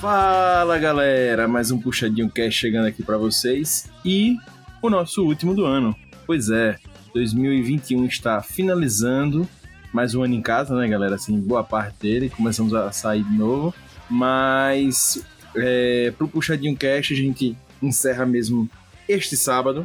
[0.00, 4.36] Fala galera, mais um Puxadinho Cast chegando aqui para vocês e
[4.80, 5.92] o nosso último do ano.
[6.24, 6.78] Pois é,
[7.12, 9.48] 2021 está finalizando,
[9.92, 11.16] mais um ano em casa, né galera?
[11.16, 13.74] Assim, boa parte dele, começamos a sair de novo,
[14.08, 15.20] mas
[15.56, 18.70] é, pro Puxadinho Cast a gente encerra mesmo
[19.08, 19.84] este sábado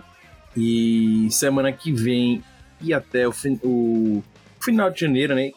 [0.55, 2.43] e semana que vem
[2.79, 4.21] e até o, fin o
[4.59, 5.53] final de janeiro, né?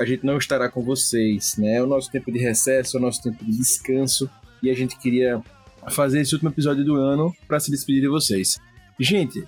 [0.00, 1.76] A gente não estará com vocês, né?
[1.76, 4.30] É o nosso tempo de recesso, é o nosso tempo de descanso
[4.62, 5.42] e a gente queria
[5.90, 8.58] fazer esse último episódio do ano para se despedir de vocês.
[8.98, 9.46] Gente,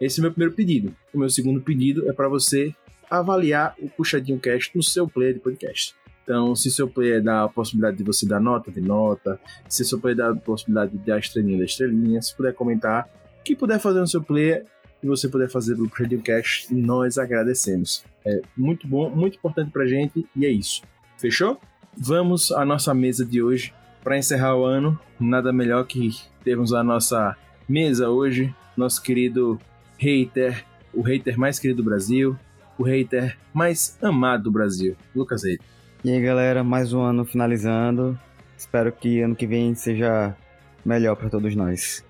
[0.00, 0.94] Esse é o meu primeiro pedido.
[1.12, 2.74] O meu segundo pedido é para você
[3.10, 5.94] avaliar o Puxadinho Cast no seu player de podcast.
[6.26, 9.38] Então, se seu player dá a possibilidade de você dar nota, de nota.
[9.68, 12.20] Se seu player dá a possibilidade de dar estrelinha, da estrelinha.
[12.20, 14.66] Se puder comentar, o que puder fazer no seu player
[15.00, 18.04] e você puder fazer no Puxadinho Cast, nós agradecemos.
[18.24, 20.82] É muito bom, muito importante pra gente e é isso.
[21.16, 21.60] Fechou?
[21.96, 23.72] Vamos à nossa mesa de hoje.
[24.02, 26.10] Para encerrar o ano, nada melhor que
[26.42, 27.36] termos a nossa
[27.68, 29.60] mesa hoje, nosso querido
[29.96, 32.36] hater, o hater mais querido do Brasil,
[32.76, 35.75] o hater mais amado do Brasil, Lucas Reiter.
[36.06, 38.16] E aí, galera, mais um ano finalizando.
[38.56, 40.36] Espero que ano que vem seja
[40.84, 42.04] melhor para todos nós.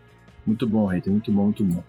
[0.45, 1.83] Muito bom, hater, muito bom, muito bom.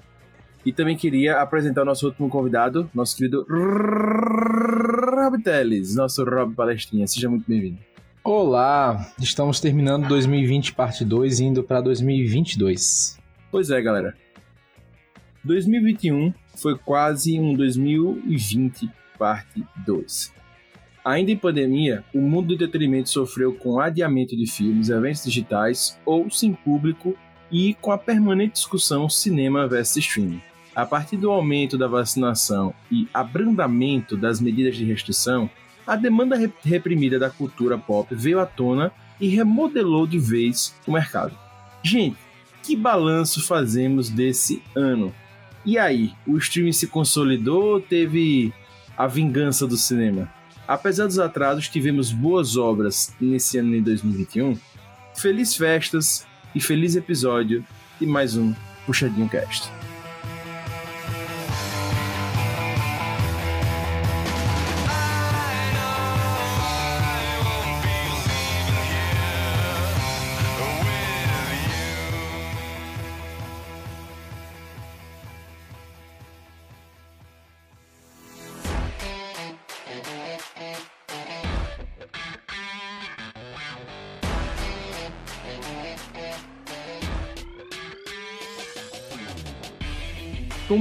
[0.66, 7.06] E também queria apresentar o nosso último convidado, nosso querido Rob Teles, nosso Rob Palestrinha.
[7.08, 7.80] Seja muito bem-vindo.
[8.24, 13.20] Olá, estamos terminando 2020 parte 2 e indo para 2022.
[13.52, 14.16] Pois é, galera.
[15.44, 20.38] 2021 foi quase um 2020 parte 2.
[21.08, 26.30] Ainda em pandemia, o mundo do entretenimento sofreu com adiamento de filmes, eventos digitais ou
[26.30, 27.16] sem público
[27.50, 30.42] e com a permanente discussão cinema versus streaming.
[30.76, 35.50] A partir do aumento da vacinação e abrandamento das medidas de restrição,
[35.88, 41.34] a demanda reprimida da cultura pop veio à tona e remodelou de vez o mercado.
[41.82, 42.18] Gente,
[42.62, 45.16] que balanço fazemos desse ano?
[45.66, 48.54] E aí, o streaming se consolidou teve
[48.98, 50.36] a vingança do cinema?
[50.68, 54.58] Apesar dos atrasos, tivemos boas obras nesse ano de 2021.
[55.16, 57.66] Feliz festas e feliz episódio
[58.00, 58.54] de mais um
[58.86, 59.72] Puxadinho Cast.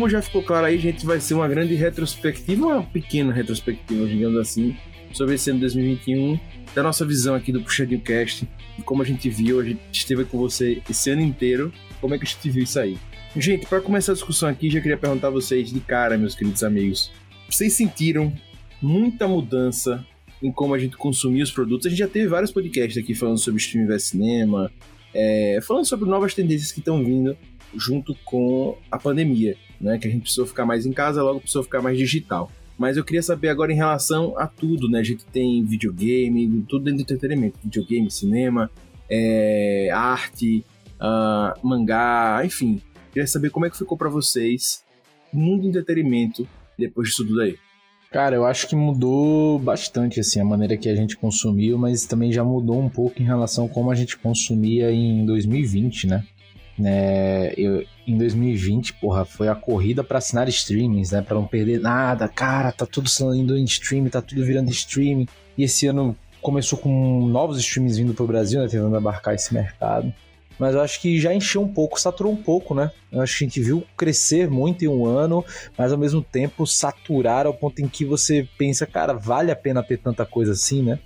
[0.06, 4.06] Como já ficou claro aí, a gente vai ser uma grande retrospectiva, uma pequena retrospectiva,
[4.06, 4.76] digamos assim,
[5.12, 6.38] sobre esse ano 2021,
[6.72, 8.48] da nossa visão aqui do Puxadinho Cast,
[8.84, 12.24] como a gente viu, a gente esteve com você esse ano inteiro, como é que
[12.24, 12.96] a gente viu isso aí.
[13.36, 16.62] Gente, para começar a discussão aqui, já queria perguntar a vocês de cara, meus queridos
[16.62, 17.10] amigos,
[17.50, 18.32] vocês sentiram
[18.80, 20.06] muita mudança
[20.40, 21.84] em como a gente consumia os produtos?
[21.84, 24.70] A gente já teve vários podcasts aqui falando sobre streaming vs cinema,
[25.12, 27.36] é, falando sobre novas tendências que estão vindo
[27.74, 29.98] junto com a pandemia, né?
[29.98, 32.50] Que a gente precisou ficar mais em casa, logo precisou ficar mais digital.
[32.78, 35.00] Mas eu queria saber agora em relação a tudo, né?
[35.00, 38.70] A gente tem videogame, tudo dentro do entretenimento, videogame, cinema,
[39.08, 40.64] é, arte,
[41.00, 42.80] uh, mangá, enfim.
[43.12, 44.84] Queria saber como é que ficou para vocês
[45.32, 46.46] o mundo do entretenimento
[46.78, 47.56] depois disso tudo aí.
[48.10, 52.32] Cara, eu acho que mudou bastante assim a maneira que a gente consumiu, mas também
[52.32, 56.24] já mudou um pouco em relação a como a gente consumia em 2020, né?
[56.84, 61.22] É, eu, em 2020, porra, foi a corrida para assinar streamings, né?
[61.22, 62.28] Para não perder nada.
[62.28, 65.26] Cara, tá tudo saindo em streaming, tá tudo virando streaming.
[65.56, 68.68] E esse ano começou com novos streamings vindo pro Brasil, né?
[68.68, 70.12] Tentando abarcar esse mercado.
[70.58, 72.90] Mas eu acho que já encheu um pouco, saturou um pouco, né?
[73.12, 75.44] Eu acho que a gente viu crescer muito em um ano,
[75.76, 79.82] mas ao mesmo tempo saturar ao ponto em que você pensa, cara, vale a pena
[79.82, 80.98] ter tanta coisa assim, né?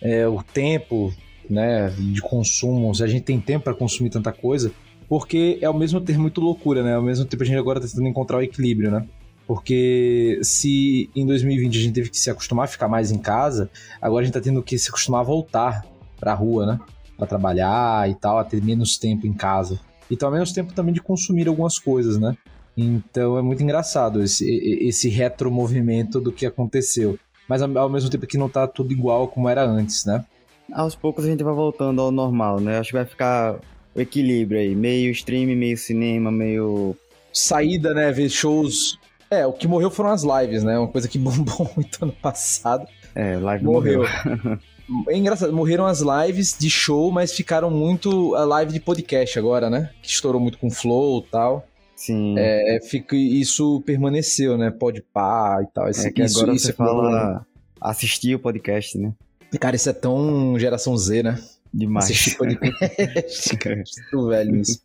[0.00, 1.12] É, o tempo,
[1.50, 4.72] né, de consumo, se a gente tem tempo para consumir tanta coisa,
[5.12, 6.94] porque é ao mesmo tempo muito loucura, né?
[6.94, 9.06] Ao mesmo tempo a gente agora tá tentando encontrar o equilíbrio, né?
[9.46, 13.68] Porque se em 2020 a gente teve que se acostumar a ficar mais em casa,
[14.00, 15.84] agora a gente tá tendo que se acostumar a voltar
[16.18, 16.80] pra rua, né?
[17.18, 19.78] Pra trabalhar e tal, a ter menos tempo em casa.
[20.10, 22.34] E então, menos tempo também de consumir algumas coisas, né?
[22.74, 24.48] Então é muito engraçado esse,
[24.80, 27.18] esse retromovimento do que aconteceu.
[27.46, 30.24] Mas ao mesmo tempo que não tá tudo igual como era antes, né?
[30.72, 32.78] Aos poucos a gente vai voltando ao normal, né?
[32.78, 33.60] Acho que vai ficar
[33.94, 36.96] o equilíbrio aí, meio stream, meio cinema, meio
[37.32, 38.98] saída, né, ver shows.
[39.30, 40.78] É, o que morreu foram as lives, né?
[40.78, 42.86] Uma coisa que bombou muito ano passado.
[43.14, 44.00] É, live morreu.
[44.00, 44.58] morreu.
[45.08, 49.70] É engraçado, morreram as lives de show, mas ficaram muito a live de podcast agora,
[49.70, 49.90] né?
[50.02, 51.66] Que estourou muito com flow e tal.
[51.96, 52.34] Sim.
[52.36, 54.70] É, fica, isso permaneceu, né?
[54.70, 55.88] Pode pá e tal.
[55.88, 57.46] Esse, é que isso, agora isso você é fala
[57.80, 59.12] assistir o podcast, né?
[59.58, 61.38] Cara, isso é tão geração Z, né?
[61.72, 62.04] Demais.
[62.04, 63.56] Assistir podcast.
[64.10, 64.80] Tô velho nisso.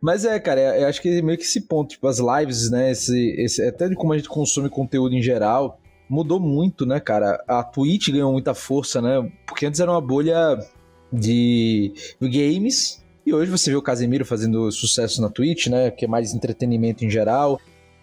[0.00, 2.92] Mas é, cara, eu acho que meio que esse ponto, tipo, as lives, né?
[2.92, 5.78] Esse, esse, até de como a gente consome conteúdo em geral,
[6.08, 7.42] mudou muito, né, cara?
[7.46, 9.30] A Twitch ganhou muita força, né?
[9.46, 10.58] Porque antes era uma bolha
[11.12, 13.04] de games.
[13.26, 15.90] E hoje você vê o Casemiro fazendo sucesso na Twitch, né?
[15.90, 17.60] Que é mais entretenimento em geral.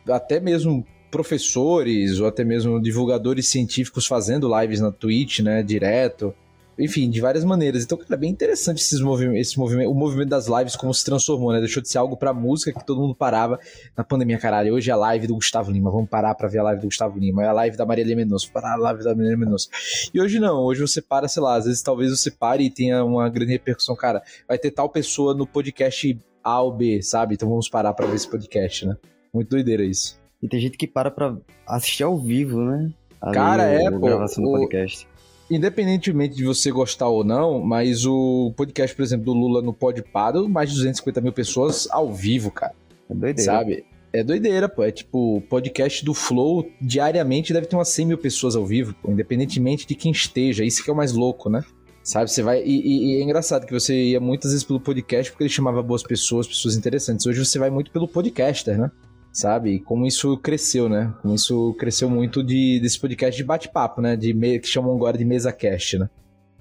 [0.08, 5.64] Até mesmo professores ou até mesmo divulgadores científicos fazendo lives na Twitch, né?
[5.64, 6.36] Direto
[6.78, 7.84] enfim, de várias maneiras.
[7.84, 11.04] Então, cara, é bem interessante esses movimentos, esse movimento, o movimento das lives como se
[11.04, 11.60] transformou, né?
[11.60, 13.60] Deixou de ser algo pra música que todo mundo parava
[13.96, 14.76] na pandemia, caralho.
[14.76, 17.18] Hoje é a live do Gustavo Lima, vamos parar pra ver a live do Gustavo
[17.18, 17.44] Lima.
[17.44, 19.70] É a live da Maria Menoso, parar a live da Maria Menoso.
[20.14, 23.04] E hoje não, hoje você para, sei lá, às vezes talvez você pare e tenha
[23.04, 24.22] uma grande repercussão, cara.
[24.48, 27.34] Vai ter tal pessoa no podcast A ou B, sabe?
[27.34, 28.96] Então vamos parar pra ver esse podcast, né?
[29.34, 30.20] Muito doideira isso.
[30.42, 31.36] E tem gente que para pra
[31.66, 32.92] assistir ao vivo, né?
[33.20, 34.00] Ali, cara, é, pô.
[34.00, 35.08] Gravação do podcast
[35.50, 40.34] independentemente de você gostar ou não, mas o podcast, por exemplo, do Lula no Podpah,
[40.48, 42.74] mais de 250 mil pessoas ao vivo, cara.
[43.10, 43.52] É doideira.
[43.52, 43.86] Sabe?
[44.14, 44.84] É doideira, pô.
[44.84, 49.12] É tipo, podcast do Flow, diariamente deve ter umas 100 mil pessoas ao vivo, pô,
[49.12, 50.64] independentemente de quem esteja.
[50.64, 51.64] Isso que é o mais louco, né?
[52.04, 52.64] Sabe, você vai.
[52.64, 55.84] E, e, e, é engraçado que você ia muitas vezes pelo podcast porque ele chamava
[55.84, 57.26] boas pessoas, pessoas interessantes.
[57.26, 58.90] Hoje você vai muito pelo podcaster, né?
[59.38, 59.76] Sabe?
[59.76, 61.14] E como isso cresceu, né?
[61.22, 64.16] Como isso cresceu muito de, desse podcast de bate-papo, né?
[64.16, 66.10] De me, que chamam agora de mesa cast, né?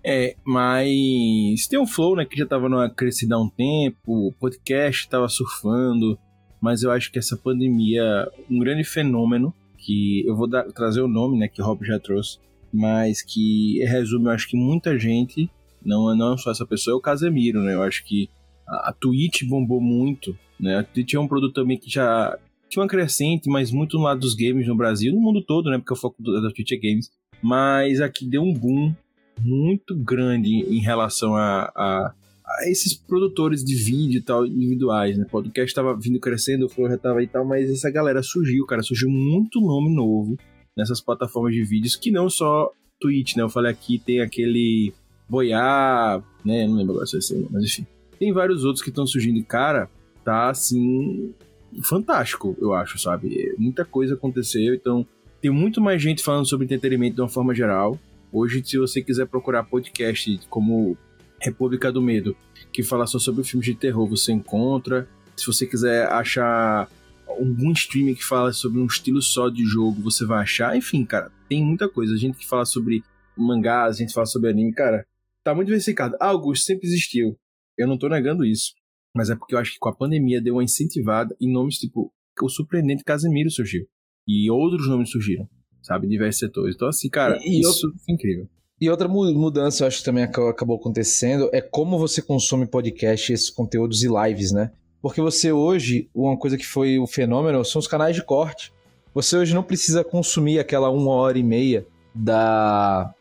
[0.04, 4.32] É, mas tem um flow, né, que já tava numa crescida há um tempo, o
[4.38, 6.16] podcast tava surfando,
[6.60, 11.08] mas eu acho que essa pandemia, um grande fenômeno, que eu vou dar, trazer o
[11.08, 12.38] nome, né, que o Rob já trouxe,
[12.72, 15.50] mas que resume, eu acho que muita gente,
[15.84, 18.30] não, não só essa pessoa, é o Casemiro, né, eu acho que
[18.64, 22.82] a, a Twitch bombou muito, né, a Twitch é um produto também que já tinha
[22.82, 25.78] uma crescente, mas muito no lado dos games no Brasil, no mundo todo, né?
[25.78, 27.10] Porque o foco da Twitch é games.
[27.42, 28.94] Mas aqui deu um boom
[29.40, 35.24] muito grande em relação a, a, a esses produtores de vídeo e tal, individuais, né?
[35.26, 38.64] O podcast estava vindo crescendo, o Flow já tava e tal, mas essa galera surgiu,
[38.66, 38.82] cara.
[38.82, 40.36] Surgiu muito nome novo
[40.76, 42.70] nessas plataformas de vídeos, que não só
[43.00, 43.42] Twitch, né?
[43.42, 44.92] Eu falei aqui, tem aquele
[45.28, 46.66] Boiá, né?
[46.66, 47.86] Não lembro agora se é mas enfim.
[48.18, 49.44] Tem vários outros que estão surgindo.
[49.44, 49.90] Cara,
[50.24, 51.34] tá assim
[51.82, 53.54] fantástico, eu acho, sabe?
[53.58, 55.06] Muita coisa aconteceu, então
[55.40, 57.98] tem muito mais gente falando sobre entretenimento de uma forma geral.
[58.32, 60.96] Hoje, se você quiser procurar podcast como
[61.40, 62.36] República do Medo,
[62.72, 65.08] que fala só sobre filmes de terror, você encontra.
[65.36, 66.88] Se você quiser achar
[67.26, 70.76] algum streamer que fala sobre um estilo só de jogo, você vai achar.
[70.76, 72.14] Enfim, cara, tem muita coisa.
[72.14, 73.02] A gente que fala sobre
[73.36, 75.04] mangás, a gente fala sobre anime, cara,
[75.44, 76.16] tá muito diversificado.
[76.20, 77.36] Ah, Augusto sempre existiu.
[77.76, 78.72] Eu não tô negando isso.
[79.16, 82.12] Mas é porque eu acho que com a pandemia deu uma incentivada e nomes tipo
[82.42, 83.86] o surpreendente Casemiro surgiu.
[84.28, 85.48] E outros nomes surgiram,
[85.82, 86.06] sabe?
[86.06, 86.74] Diversos setores.
[86.74, 88.48] Então, assim, cara, e, isso é incrível.
[88.78, 93.48] E outra mudança, eu acho que também acabou acontecendo, é como você consome podcast, esses
[93.48, 94.70] conteúdos e lives, né?
[95.00, 98.72] Porque você hoje, uma coisa que foi o fenômeno são os canais de corte.
[99.14, 103.14] Você hoje não precisa consumir aquela uma hora e meia da,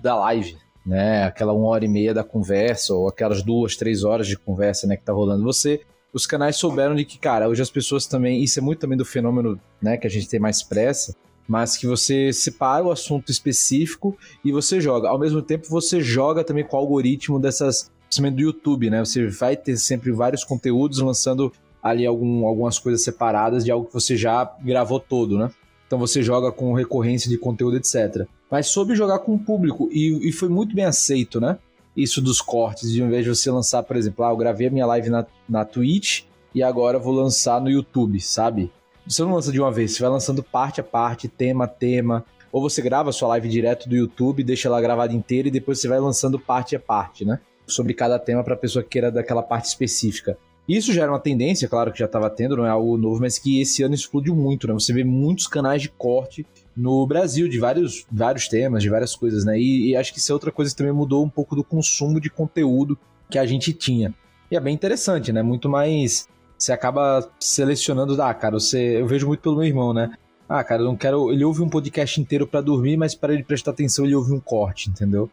[0.00, 1.24] da live, né?
[1.24, 4.96] Aquela uma hora e meia da conversa, ou aquelas duas, três horas de conversa, né,
[4.96, 5.42] que tá rolando.
[5.44, 5.80] Você,
[6.12, 9.04] os canais souberam de que, cara, hoje as pessoas também, isso é muito também do
[9.04, 11.14] fenômeno, né, que a gente tem mais pressa,
[11.46, 15.08] mas que você separa o assunto específico e você joga.
[15.08, 19.00] Ao mesmo tempo, você joga também com o algoritmo dessas, principalmente do YouTube, né?
[19.00, 23.92] Você vai ter sempre vários conteúdos lançando ali algum, algumas coisas separadas de algo que
[23.92, 25.50] você já gravou todo, né?
[25.90, 28.24] Então você joga com recorrência de conteúdo, etc.
[28.48, 31.58] Mas soube jogar com o público e, e foi muito bem aceito, né?
[31.96, 34.70] Isso dos cortes, de ao invés de você lançar, por exemplo, ah, eu gravei a
[34.70, 36.22] minha live na, na Twitch
[36.54, 38.70] e agora vou lançar no YouTube, sabe?
[39.04, 42.24] Você não lança de uma vez, você vai lançando parte a parte, tema a tema.
[42.52, 45.80] Ou você grava a sua live direto do YouTube, deixa ela gravada inteira e depois
[45.80, 47.40] você vai lançando parte a parte, né?
[47.66, 50.38] Sobre cada tema para a pessoa que queira daquela parte específica.
[50.70, 53.40] Isso já era uma tendência, claro que já estava tendo, não é algo novo, mas
[53.40, 54.72] que esse ano explodiu muito, né?
[54.72, 56.46] Você vê muitos canais de corte
[56.76, 59.58] no Brasil, de vários, vários temas, de várias coisas, né?
[59.58, 62.20] E, e, acho que isso é outra coisa que também mudou um pouco do consumo
[62.20, 62.96] de conteúdo
[63.28, 64.14] que a gente tinha.
[64.48, 65.42] E é bem interessante, né?
[65.42, 70.12] Muito mais você acaba selecionando, ah, cara, você, eu vejo muito pelo meu irmão, né?
[70.48, 73.42] Ah, cara, eu não quero, ele ouve um podcast inteiro para dormir, mas para ele
[73.42, 75.28] prestar atenção, ele ouve um corte, entendeu?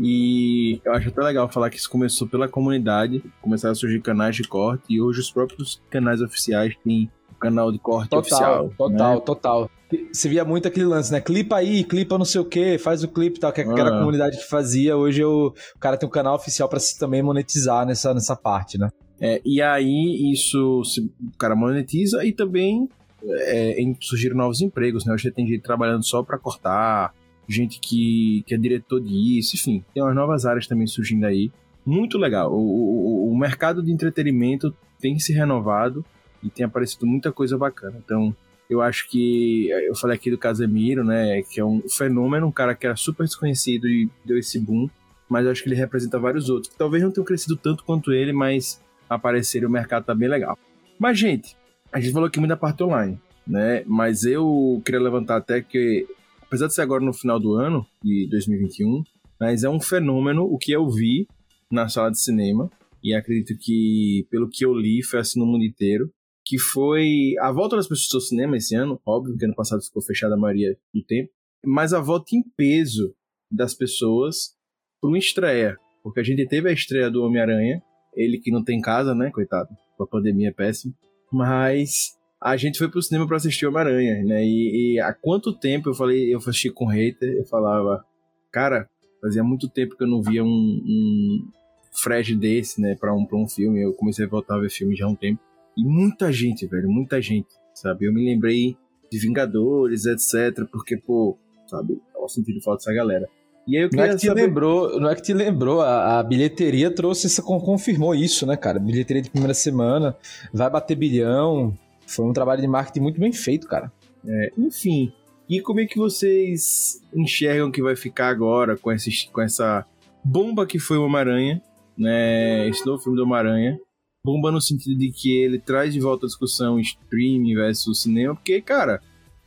[0.00, 4.36] E eu acho até legal falar que isso começou pela comunidade, começaram a surgir canais
[4.36, 8.72] de corte e hoje os próprios canais oficiais têm o canal de corte total, oficial.
[8.76, 9.20] Total, né?
[9.20, 9.70] total.
[10.12, 11.20] Você via muito aquele lance, né?
[11.20, 13.96] Clipa aí, clipa não sei o que, faz o clipe e tal, que era a
[13.96, 13.98] ah.
[13.98, 14.96] comunidade que fazia.
[14.96, 18.78] Hoje eu, o cara tem um canal oficial para se também monetizar nessa, nessa parte,
[18.78, 18.90] né?
[19.20, 22.88] É, e aí isso o cara monetiza e também
[23.26, 25.14] é, surgiram novos empregos, né?
[25.14, 27.14] Hoje tem gente trabalhando só para cortar,
[27.48, 31.50] gente que, que é diretor disso, enfim, tem umas novas áreas também surgindo aí.
[31.84, 32.52] Muito legal.
[32.52, 36.04] O, o, o mercado de entretenimento tem se renovado
[36.42, 38.00] e tem aparecido muita coisa bacana.
[38.02, 38.34] Então,
[38.68, 42.74] eu acho que eu falei aqui do Casemiro, né, que é um fenômeno, um cara
[42.74, 44.88] que era super desconhecido e deu esse boom,
[45.28, 48.32] mas eu acho que ele representa vários outros talvez não tenham crescido tanto quanto ele,
[48.32, 50.58] mas aparecer o mercado tá bem legal.
[50.98, 51.56] Mas, gente,
[51.92, 53.82] a gente falou aqui muito da parte online, né?
[53.86, 56.06] Mas eu queria levantar até que,
[56.54, 59.02] apesar de ser agora no final do ano, de 2021,
[59.40, 61.26] mas é um fenômeno o que eu vi
[61.68, 62.70] na sala de cinema,
[63.02, 66.08] e acredito que, pelo que eu li, foi assim no mundo inteiro,
[66.44, 70.00] que foi a volta das pessoas ao cinema esse ano, óbvio que ano passado ficou
[70.00, 71.28] fechada a maioria do tempo,
[71.66, 73.12] mas a volta em peso
[73.50, 74.54] das pessoas
[75.00, 77.82] para uma estreia, porque a gente teve a estreia do Homem-Aranha,
[78.14, 79.70] ele que não tem casa, né, coitado,
[80.00, 80.94] a pandemia é péssimo.
[81.32, 84.44] Mas a gente foi pro cinema para assistir Homem-Aranha, né?
[84.44, 88.04] E, e, há quanto tempo eu falei, eu assisti com hater, eu falava,
[88.52, 88.86] cara,
[89.18, 91.48] fazia muito tempo que eu não via um, um
[91.90, 93.82] Fred desse, né, pra um, pra um filme.
[93.82, 95.40] Eu comecei a voltar a ver filme já há um tempo.
[95.74, 98.04] E muita gente, velho, muita gente, sabe?
[98.04, 98.76] Eu me lembrei
[99.10, 103.26] de Vingadores, etc, porque, pô, sabe, eu sentido falta dessa galera.
[103.66, 104.42] E aí eu não é que te saber...
[104.42, 108.78] lembrou, não é que te lembrou, a, a, bilheteria trouxe essa confirmou isso, né, cara?
[108.78, 110.14] Bilheteria de primeira semana,
[110.52, 111.74] vai bater bilhão.
[112.06, 113.92] Foi um trabalho de marketing muito bem feito, cara.
[114.26, 115.12] É, enfim,
[115.48, 119.84] e como é que vocês enxergam que vai ficar agora com, esse, com essa
[120.24, 121.62] bomba que foi o Homem-Aranha,
[121.96, 122.68] né?
[122.68, 123.78] Esse novo filme do Homem-Aranha.
[124.24, 128.58] Bomba no sentido de que ele traz de volta a discussão streaming versus cinema, porque,
[128.62, 129.02] cara,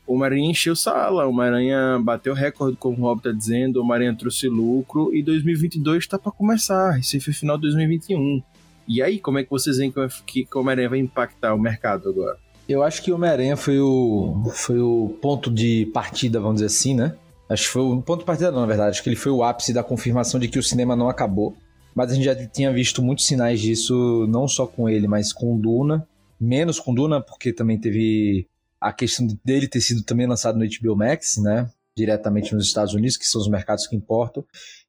[0.05, 4.15] o Homem-Aranha encheu sala, o Homem-Aranha bateu recorde, como o Rob tá dizendo, o Homem-Aranha
[4.15, 8.43] trouxe lucro e 2022 está para começar, foi final de 2021.
[8.87, 12.37] E aí, como é que vocês veem que o Homem-Aranha vai impactar o mercado agora?
[12.67, 16.93] Eu acho que o Homem-Aranha foi o, foi o ponto de partida, vamos dizer assim,
[16.93, 17.15] né?
[17.49, 18.89] Acho que foi o ponto de partida, não, na verdade.
[18.89, 21.55] Acho que ele foi o ápice da confirmação de que o cinema não acabou.
[21.95, 25.57] Mas a gente já tinha visto muitos sinais disso, não só com ele, mas com
[25.57, 26.05] Duna.
[26.39, 28.45] Menos com Duna, porque também teve
[28.81, 31.69] a questão dele ter sido também lançado no HBO Max, né?
[31.95, 34.43] Diretamente nos Estados Unidos, que são os mercados que importam.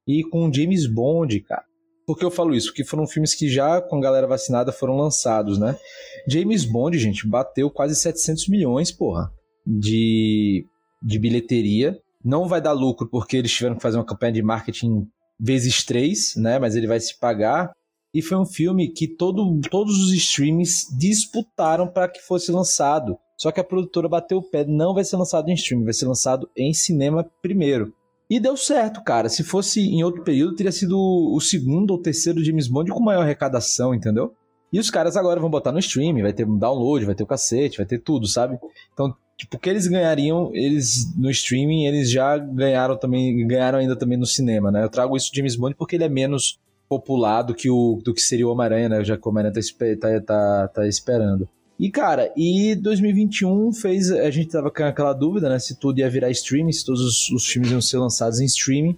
[0.04, 1.64] E com James Bond, cara.
[2.08, 2.68] Por que eu falo isso?
[2.68, 5.78] Porque foram filmes que já com a galera vacinada foram lançados, né?
[6.26, 9.30] James Bond, gente, bateu quase 700 milhões, porra,
[9.66, 10.64] de,
[11.02, 12.00] de bilheteria.
[12.24, 15.06] Não vai dar lucro porque eles tiveram que fazer uma campanha de marketing
[15.38, 16.58] vezes três, né?
[16.58, 17.72] Mas ele vai se pagar.
[18.14, 23.18] E foi um filme que todo, todos os streams disputaram para que fosse lançado.
[23.36, 26.06] Só que a produtora bateu o pé, não vai ser lançado em streaming, vai ser
[26.06, 27.92] lançado em cinema primeiro.
[28.30, 29.28] E deu certo, cara.
[29.28, 33.22] Se fosse em outro período, teria sido o segundo ou terceiro James Bond com maior
[33.22, 34.34] arrecadação, entendeu?
[34.70, 37.78] E os caras agora vão botar no streaming, vai ter download, vai ter o cacete,
[37.78, 38.58] vai ter tudo, sabe?
[38.92, 43.96] Então, tipo, o que eles ganhariam, eles no streaming, eles já ganharam também, ganharam ainda
[43.96, 44.84] também no cinema, né?
[44.84, 48.12] Eu trago isso de James Bond porque ele é menos popular do que, o, do
[48.12, 49.04] que seria o Homem-Aranha, né?
[49.04, 51.48] Já que o Homem-Aranha tá, tá, tá, tá esperando.
[51.78, 54.10] E, cara, e 2021 fez.
[54.10, 55.58] A gente tava com aquela dúvida, né?
[55.58, 58.96] Se tudo ia virar streaming, se todos os, os filmes iam ser lançados em streaming.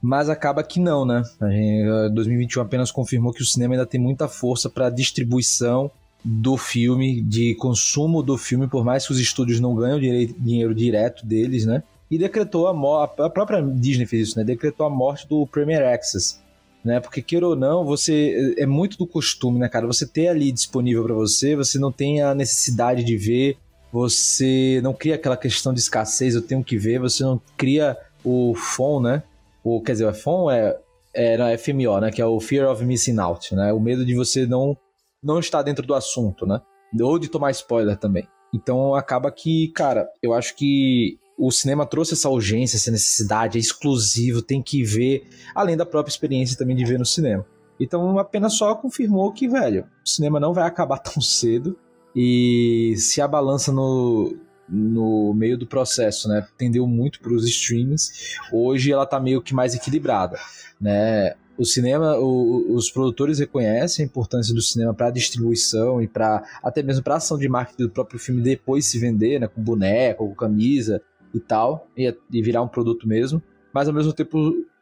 [0.00, 1.22] Mas acaba que não, né?
[1.40, 5.90] Gente, 2021 apenas confirmou que o cinema ainda tem muita força para distribuição
[6.24, 11.26] do filme, de consumo do filme, por mais que os estúdios não ganham dinheiro direto
[11.26, 11.82] deles, né?
[12.10, 13.20] E decretou a morte.
[13.20, 14.44] A própria Disney fez isso, né?
[14.44, 16.40] Decretou a morte do Premier Access
[16.84, 17.00] né?
[17.00, 19.86] Porque queira ou não, você é muito do costume, né, cara?
[19.86, 23.56] Você ter ali disponível para você, você não tem a necessidade de ver,
[23.92, 28.54] você não cria aquela questão de escassez, eu tenho que ver, você não cria o
[28.54, 29.22] FOM, né?
[29.62, 32.10] O, quer dizer, o FOM é, não, é FMO, né?
[32.10, 33.72] Que é o Fear of Missing Out, né?
[33.72, 34.76] O medo de você não,
[35.22, 36.60] não estar dentro do assunto, né?
[37.00, 38.26] Ou de tomar spoiler também.
[38.54, 43.60] Então acaba que, cara, eu acho que o cinema trouxe essa urgência, essa necessidade, é
[43.60, 47.44] exclusivo, tem que ver, além da própria experiência também de ver no cinema.
[47.80, 51.76] Então apenas só confirmou que, velho, o cinema não vai acabar tão cedo
[52.14, 54.36] e se a balança no,
[54.68, 59.52] no meio do processo, né, tendeu muito para os streams, hoje ela tá meio que
[59.52, 60.38] mais equilibrada,
[60.80, 61.34] né?
[61.58, 66.82] O cinema, o, os produtores reconhecem a importância do cinema para distribuição e para até
[66.82, 70.34] mesmo para ação de marketing do próprio filme depois se vender, né, com boneco, com
[70.34, 71.02] camisa,
[71.34, 74.38] e tal, e, e virar um produto mesmo, mas ao mesmo tempo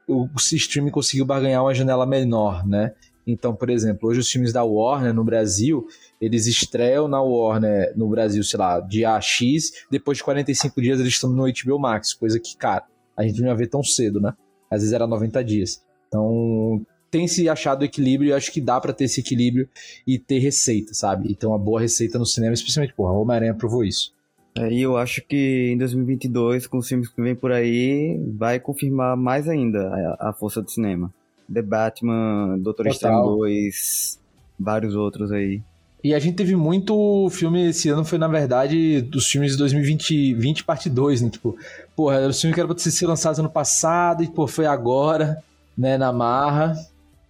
[0.09, 2.93] o, o streaming conseguiu barganhar uma janela menor, né?
[3.27, 5.87] Então, por exemplo, hoje os filmes da Warner no Brasil,
[6.21, 11.13] eles estreiam na Warner no Brasil, sei lá, dia X, depois de 45 dias eles
[11.13, 12.85] estão no HBO Max, coisa que, cara,
[13.17, 14.33] a gente não ia ver tão cedo, né?
[14.71, 15.83] Às vezes era 90 dias.
[16.09, 19.69] Então, tem se achado equilíbrio e acho que dá para ter esse equilíbrio
[20.07, 21.31] e ter receita, sabe?
[21.31, 24.13] E ter uma boa receita no cinema, especialmente, porra, Homem-Aranha provou isso.
[24.57, 29.17] E eu acho que em 2022, com os filmes que vem por aí, vai confirmar
[29.17, 31.13] mais ainda a, a força do cinema.
[31.53, 34.19] The Batman, Doutor Estranho 2,
[34.59, 35.63] vários outros aí.
[36.03, 40.35] E a gente teve muito filme esse ano, foi na verdade dos filmes de 2020
[40.35, 41.31] 20 parte 2, né?
[41.31, 41.57] Tipo,
[41.95, 45.43] porra, era o filme que era pra ser lançado ano passado e, pô, foi agora,
[45.77, 46.75] né, na marra.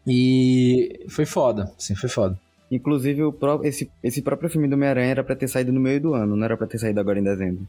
[0.06, 2.38] E foi foda, assim, foi foda.
[2.70, 6.00] Inclusive, o pró esse, esse próprio filme do Homem-Aranha era pra ter saído no meio
[6.00, 7.66] do ano, não era pra ter saído agora em dezembro.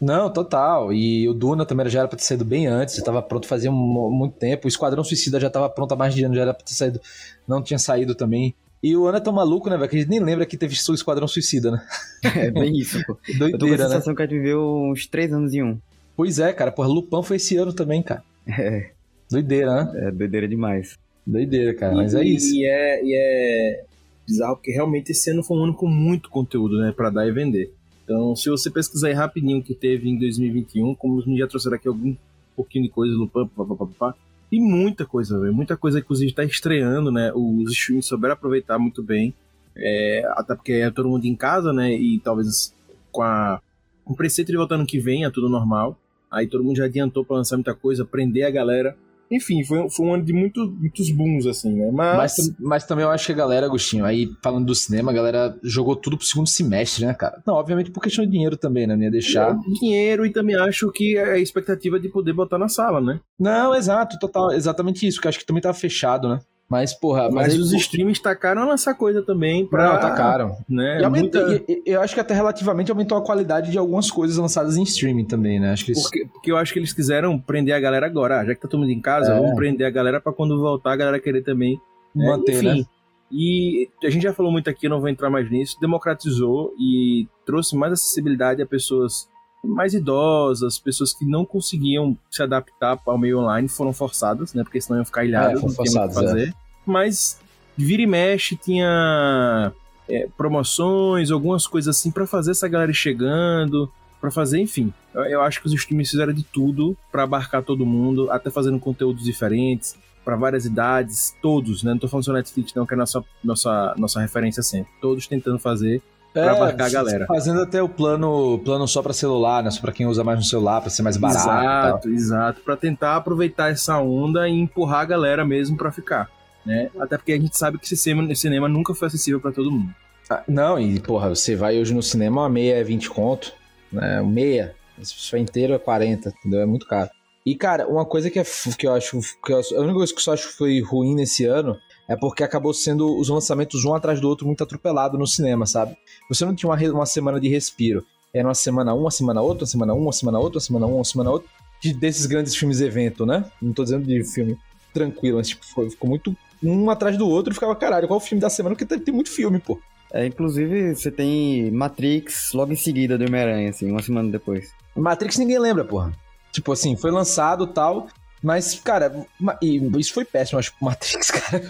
[0.00, 0.92] Não, total.
[0.92, 3.72] E o Duna também já era pra ter saído bem antes, já tava pronto fazia
[3.72, 4.66] muito tempo.
[4.66, 7.00] O Esquadrão Suicida já tava pronto há mais de ano, já era pra ter saído.
[7.48, 8.54] Não tinha saído também.
[8.82, 9.88] E o ano é tão maluco, né, velho?
[9.88, 11.82] Que a gente nem lembra que teve o Esquadrão Suicida, né?
[12.36, 13.16] É bem isso, pô.
[13.38, 14.16] Doideira, Eu tô com a sensação né?
[14.16, 15.78] que a gente viveu uns três anos em um.
[16.14, 16.70] Pois é, cara.
[16.70, 18.22] Porra, Lupão foi esse ano também, cara.
[18.46, 18.90] É.
[19.30, 19.92] Doideira, né?
[20.06, 20.98] É, doideira demais.
[21.26, 21.94] Doideira, cara.
[21.94, 22.54] Mas é isso.
[22.54, 23.84] E é, e é
[24.26, 27.32] bizarro, porque realmente esse ano foi um ano com muito conteúdo, né, para dar e
[27.32, 27.72] vender.
[28.04, 31.76] Então, se você pesquisar aí rapidinho o que teve em 2021, como os já trouxeram
[31.76, 32.14] aqui algum
[32.54, 34.14] pouquinho de coisa no pump, papapá,
[34.52, 35.54] e muita coisa, velho.
[35.54, 37.32] Muita coisa, inclusive, tá estreando, né?
[37.34, 39.34] Os streams souberam aproveitar muito bem.
[39.76, 41.92] É, até porque é todo mundo em casa, né?
[41.92, 42.72] E talvez
[43.10, 43.60] com a
[44.04, 45.98] o preceito de voltar ano que vem, é tudo normal.
[46.30, 48.96] Aí todo mundo já adiantou para lançar muita coisa, prender a galera.
[49.30, 51.90] Enfim, foi, foi um ano de muito, muitos booms, assim, né?
[51.92, 52.16] Mas...
[52.16, 52.54] mas...
[52.58, 55.96] Mas, também eu acho que a galera, Agostinho, aí falando do cinema, a galera jogou
[55.96, 57.42] tudo pro segundo semestre, né, cara?
[57.46, 58.96] Não, obviamente por questão de dinheiro também, né?
[58.96, 59.52] Não ia deixar.
[59.52, 63.20] É, dinheiro e também acho que é a expectativa de poder botar na sala, né?
[63.38, 64.52] Não, exato, total.
[64.52, 66.40] Exatamente isso, que acho que também tava fechado, né?
[66.68, 67.30] Mas, porra.
[67.30, 67.76] Mas, mas os por...
[67.76, 69.92] streams tacaram nessa coisa também pra.
[69.92, 70.56] Não, tacaram.
[70.68, 71.00] Né?
[71.00, 71.46] E, aumenta...
[71.46, 71.72] Muita...
[71.72, 75.26] e, eu acho que até relativamente aumentou a qualidade de algumas coisas lançadas em streaming
[75.26, 75.72] também, né?
[75.72, 78.40] Acho que porque, porque eu acho que eles quiseram prender a galera agora.
[78.40, 79.36] Ah, já que tá todo mundo em casa, é.
[79.38, 81.78] vamos prender a galera pra quando voltar a galera querer também
[82.14, 82.26] né?
[82.26, 82.86] manter, Enfim, né?
[83.30, 85.76] E a gente já falou muito aqui, eu não vou entrar mais nisso.
[85.80, 89.28] Democratizou e trouxe mais acessibilidade a pessoas
[89.64, 94.62] mais idosas, pessoas que não conseguiam se adaptar ao meio online, foram forçadas, né?
[94.62, 96.48] Porque senão iam ficar ilhados, é, não tinha o que fazer.
[96.48, 97.40] É mas
[97.76, 99.72] vira e mexe tinha
[100.08, 104.92] é, promoções, algumas coisas assim para fazer essa galera chegando, para fazer, enfim.
[105.14, 108.78] Eu, eu, acho que os streams fizeram de tudo para abarcar todo mundo, até fazendo
[108.78, 111.92] conteúdos diferentes para várias idades, todos, né?
[111.92, 114.90] Não tô falando só Netflix não, que é a nossa nossa nossa referência sempre.
[115.00, 116.02] Todos tentando fazer
[116.34, 117.26] é, abarcar a galera.
[117.26, 119.70] Fazendo até o plano, plano só para celular, né?
[119.70, 121.48] Só para quem usa mais no celular, para ser mais barato.
[121.48, 126.28] Exato, exato, para tentar aproveitar essa onda e empurrar a galera mesmo para ficar
[126.64, 126.90] né?
[126.98, 129.70] Até porque a gente sabe que esse cinema, esse cinema nunca foi acessível para todo
[129.70, 129.94] mundo.
[130.30, 133.52] Ah, não, e porra, você vai hoje no cinema, uma meia é 20 conto,
[133.92, 134.22] né?
[134.22, 134.74] Meia.
[135.02, 136.60] Se for inteiro é 40, entendeu?
[136.60, 137.10] É muito caro.
[137.44, 138.44] E, cara, uma coisa que, é,
[138.78, 139.20] que eu acho.
[139.44, 141.76] Que eu, a única coisa que eu só acho que foi ruim nesse ano
[142.08, 145.96] é porque acabou sendo os lançamentos um atrás do outro muito atropelado no cinema, sabe?
[146.28, 148.04] Você não tinha uma, uma semana de respiro.
[148.32, 150.86] Era uma semana um, uma semana outra, uma semana um, uma semana outra, uma semana
[150.86, 151.48] um, uma semana outra.
[151.80, 153.44] De, desses grandes filmes evento, né?
[153.60, 154.58] Não tô dizendo de filme
[154.92, 158.22] tranquilo, mas tipo, foi, ficou muito um atrás do outro e ficava, caralho, qual o
[158.22, 158.74] filme da semana?
[158.74, 159.78] Porque tem, tem muito filme, pô.
[160.12, 164.72] É, inclusive, você tem Matrix logo em seguida do Homem-Aranha, assim, uma semana depois.
[164.94, 166.12] Matrix ninguém lembra, porra.
[166.52, 168.06] Tipo assim, foi lançado tal.
[168.44, 169.26] Mas, cara,
[169.62, 171.62] e isso foi péssimo, acho que Matrix, cara,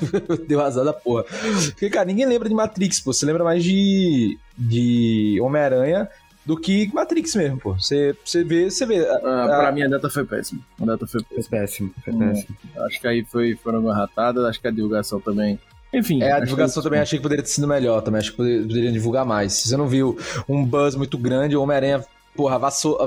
[0.45, 1.25] deu azar da porra.
[1.67, 3.13] Porque, cara, ninguém lembra de Matrix, pô.
[3.13, 6.09] Você lembra mais de, de Homem-Aranha
[6.45, 7.75] do que Matrix mesmo, pô.
[7.75, 9.07] Você, você vê, você vê.
[9.07, 10.61] Ah, a, pra mim a data foi péssima.
[10.83, 11.43] A data foi péssima.
[11.43, 12.57] Foi péssimo, foi hum, péssimo.
[12.79, 15.61] Acho que aí foi, foram uma ratada, acho que a divulgação também.
[15.93, 16.25] Enfim.
[16.25, 19.25] É, a divulgação também achei que poderia ter sido melhor, também acho que poderiam divulgar
[19.25, 19.53] mais.
[19.53, 22.99] Se você não viu um buzz muito grande, o Homem-Aranha, porra, avassou,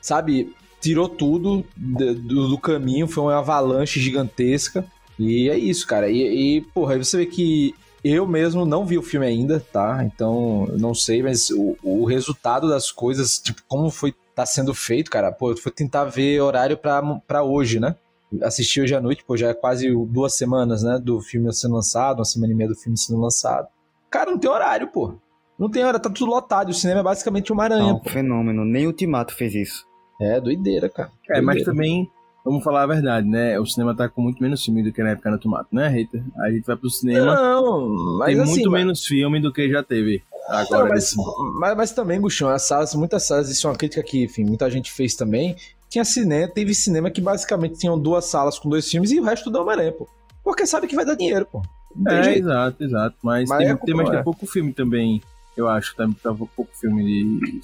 [0.00, 0.50] sabe,
[0.82, 4.84] tirou tudo do, do, caminho, foi uma avalanche gigantesca.
[5.18, 6.10] E é isso, cara.
[6.10, 10.02] E, e, porra, aí você vê que eu mesmo não vi o filme ainda, tá?
[10.04, 15.10] Então, não sei, mas o, o resultado das coisas, tipo, como foi tá sendo feito,
[15.10, 17.94] cara, pô, eu fui tentar ver horário pra, hoje, né?
[18.42, 22.18] Assisti hoje à noite, pô, já é quase duas semanas, né, do filme sendo lançado,
[22.18, 23.68] uma semana e meia do filme sendo lançado.
[24.10, 25.14] Cara, não tem horário, pô.
[25.58, 26.70] Não tem hora, tá tudo lotado.
[26.70, 27.92] O cinema é basicamente uma aranha.
[27.92, 28.10] Não, pô.
[28.10, 28.64] fenômeno.
[28.64, 29.86] Nem o Ultimato fez isso.
[30.22, 31.10] É, doideira, cara.
[31.28, 31.46] É, doideira.
[31.46, 32.10] mas também,
[32.44, 33.58] vamos falar a verdade, né?
[33.58, 36.22] O cinema tá com muito menos filme do que na época do Tomato, né, Rita?
[36.40, 37.34] A gente vai pro cinema.
[37.34, 38.80] Não, mas tem assim, muito mas...
[38.80, 40.22] menos filme do que já teve.
[40.48, 41.14] Agora, não, mas,
[41.60, 44.68] mas, mas, também, Buchão, as salas, muitas salas, isso é uma crítica que, enfim, muita
[44.70, 45.56] gente fez também.
[45.88, 49.50] Tinha cinema, teve cinema que basicamente tinham duas salas com dois filmes e o resto
[49.50, 50.08] do Homem-Aranha, pô.
[50.42, 51.62] Porque sabe que vai dar dinheiro, pô.
[52.08, 52.40] É, jeito.
[52.40, 53.16] exato, exato.
[53.22, 55.22] Mas, mas tem, é, tem, mas tem pouco filme também,
[55.56, 55.94] eu acho.
[55.94, 57.60] Tá, tá pouco filme de.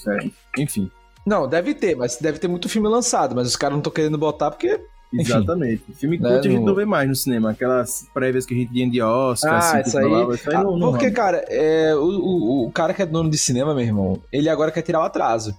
[0.58, 0.90] Enfim.
[1.28, 4.16] Não, deve ter, mas deve ter muito filme lançado, mas os caras não estão querendo
[4.16, 4.80] botar porque.
[5.12, 5.84] Enfim, Exatamente.
[5.94, 7.50] Filme né, curto a gente não vê mais no cinema.
[7.50, 10.34] Aquelas prévias que a gente tinha de Oscar, ah, assim, isso aí.
[10.34, 13.28] Isso aí ah, não, porque, não cara, é, o, o, o, cara que é dono
[13.28, 15.54] de cinema, meu irmão, ele agora quer tirar o atraso.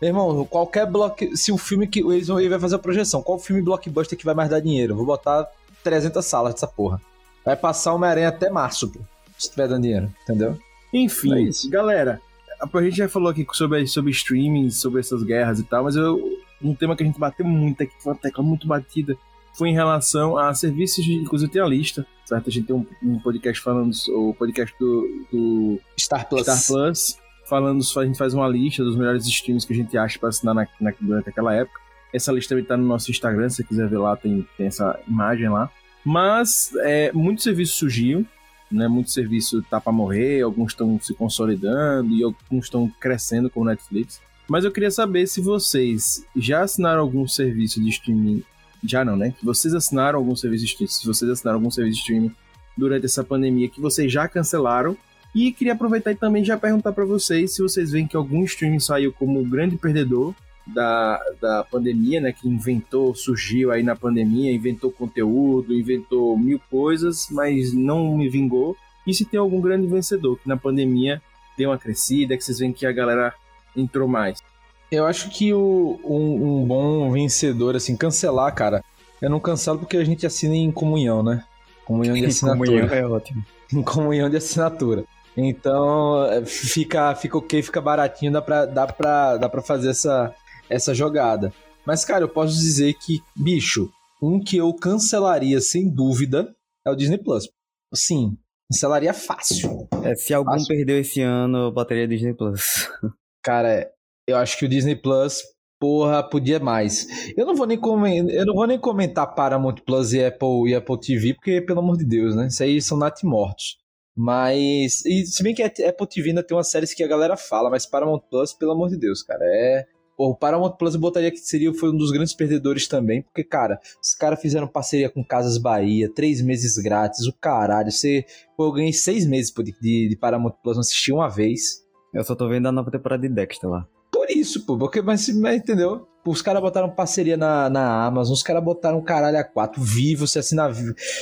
[0.00, 1.36] Meu irmão, qualquer bloco.
[1.36, 2.00] Se o filme que.
[2.00, 3.22] Eles vão, ele vai fazer a projeção.
[3.22, 4.96] Qual filme blockbuster que vai mais dar dinheiro?
[4.96, 5.46] Vou botar
[5.84, 7.00] 300 salas dessa porra.
[7.44, 9.00] Vai passar Homem-Aranha até março, pô.
[9.38, 10.58] Se tiver dando dinheiro, entendeu?
[10.92, 12.20] Enfim, é galera,
[12.60, 16.20] a gente já falou aqui sobre, sobre streaming, sobre essas guerras e tal, mas eu,
[16.62, 19.16] um tema que a gente bateu muito aqui, foi uma tecla muito batida,
[19.54, 21.14] foi em relação a serviços de.
[21.14, 22.48] Inclusive, tem a lista, certo?
[22.48, 26.42] A gente tem um, um podcast falando, o podcast do, do Star Plus.
[26.42, 27.18] Star Plus,
[27.48, 30.54] falando, a gente faz uma lista dos melhores streams que a gente acha para assinar
[30.54, 31.80] na, na, durante aquela época.
[32.12, 34.98] Essa lista também tá no nosso Instagram, se você quiser ver lá, tem, tem essa
[35.06, 35.70] imagem lá.
[36.04, 38.26] Mas é, muitos serviços surgiam,
[38.70, 38.88] né?
[38.88, 43.64] Muito serviço tá para morrer, alguns estão se consolidando e alguns estão crescendo com o
[43.64, 44.20] Netflix.
[44.48, 48.42] Mas eu queria saber se vocês já assinaram algum serviço de streaming.
[48.82, 49.34] Já não, né?
[49.42, 50.90] Vocês assinaram algum serviço de streaming.
[50.92, 52.34] Se vocês assinaram algum serviço de streaming
[52.76, 54.96] durante essa pandemia que vocês já cancelaram.
[55.34, 58.80] E queria aproveitar e também já perguntar para vocês se vocês veem que algum streaming
[58.80, 60.34] saiu como grande perdedor
[60.66, 67.28] da, da pandemia, né, que inventou, surgiu aí na pandemia, inventou conteúdo, inventou mil coisas,
[67.30, 68.76] mas não me vingou.
[69.06, 71.20] E se tem algum grande vencedor que na pandemia
[71.56, 73.34] deu uma crescida, que vocês veem que a galera
[73.76, 74.42] entrou mais?
[74.90, 78.84] Eu acho que o, um, um bom vencedor, assim, cancelar, cara,
[79.20, 81.44] eu não cancelo porque a gente assina em comunhão, né?
[81.84, 82.66] Comunhão de assinatura.
[82.66, 83.44] comunhão é ótimo.
[83.72, 85.04] Em comunhão de assinatura.
[85.36, 90.34] Então, fica, fica ok, fica baratinho, dá pra, dá pra, dá pra fazer essa,
[90.70, 91.52] essa jogada.
[91.84, 93.90] Mas, cara, eu posso dizer que, bicho,
[94.22, 96.54] um que eu cancelaria sem dúvida
[96.86, 97.48] é o Disney Plus.
[97.94, 98.36] Sim,
[98.70, 99.88] cancelaria fácil.
[100.04, 100.68] É, se algum fácil.
[100.68, 102.88] perdeu esse ano, eu botaria Disney Plus.
[103.42, 103.90] Cara,
[104.28, 105.42] eu acho que o Disney Plus,
[105.80, 107.06] porra, podia mais.
[107.36, 110.74] Eu não vou nem comentar, eu não vou nem comentar Paramount Plus e Apple e
[110.74, 112.46] Apple TV, porque, pelo amor de Deus, né?
[112.46, 113.78] Isso aí são natimortos.
[114.16, 115.04] Mas.
[115.06, 117.70] E se bem que a Apple TV ainda tem umas séries que a galera fala,
[117.70, 119.86] mas Paramount Plus, pelo amor de Deus, cara, é
[120.28, 123.80] o Paramount Plus eu botaria que seria foi um dos grandes perdedores também, porque, cara,
[124.02, 127.90] os caras fizeram parceria com Casas Bahia, três meses grátis, o caralho.
[127.90, 128.24] Você,
[128.56, 131.82] pô, eu ganhei seis meses de, de, de Paramount Plus, não assisti uma vez.
[132.12, 133.86] Eu só tô vendo a nova temporada de Dexter lá.
[134.12, 136.06] Por isso, pô, porque, mas, mas entendeu?
[136.26, 139.80] Os caras botaram parceria na, na Amazon, os caras botaram caralho a quatro.
[139.80, 140.70] Vivo, você assina,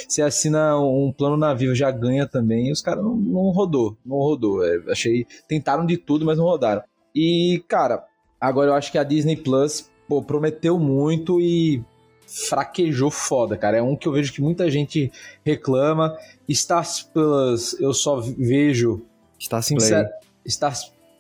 [0.08, 2.68] você assina um plano na Vivo, já ganha também.
[2.68, 4.64] E os caras não, não rodou, não rodou.
[4.64, 5.24] É, achei.
[5.46, 6.82] Tentaram de tudo, mas não rodaram.
[7.14, 8.04] E, cara,
[8.40, 11.82] Agora eu acho que a Disney Plus pô, prometeu muito e
[12.26, 13.78] fraquejou foda, cara.
[13.78, 15.10] É um que eu vejo que muita gente
[15.44, 16.16] reclama.
[16.50, 19.02] Star Plus eu só vejo
[19.40, 20.08] Star Sincero,
[20.46, 20.74] Star,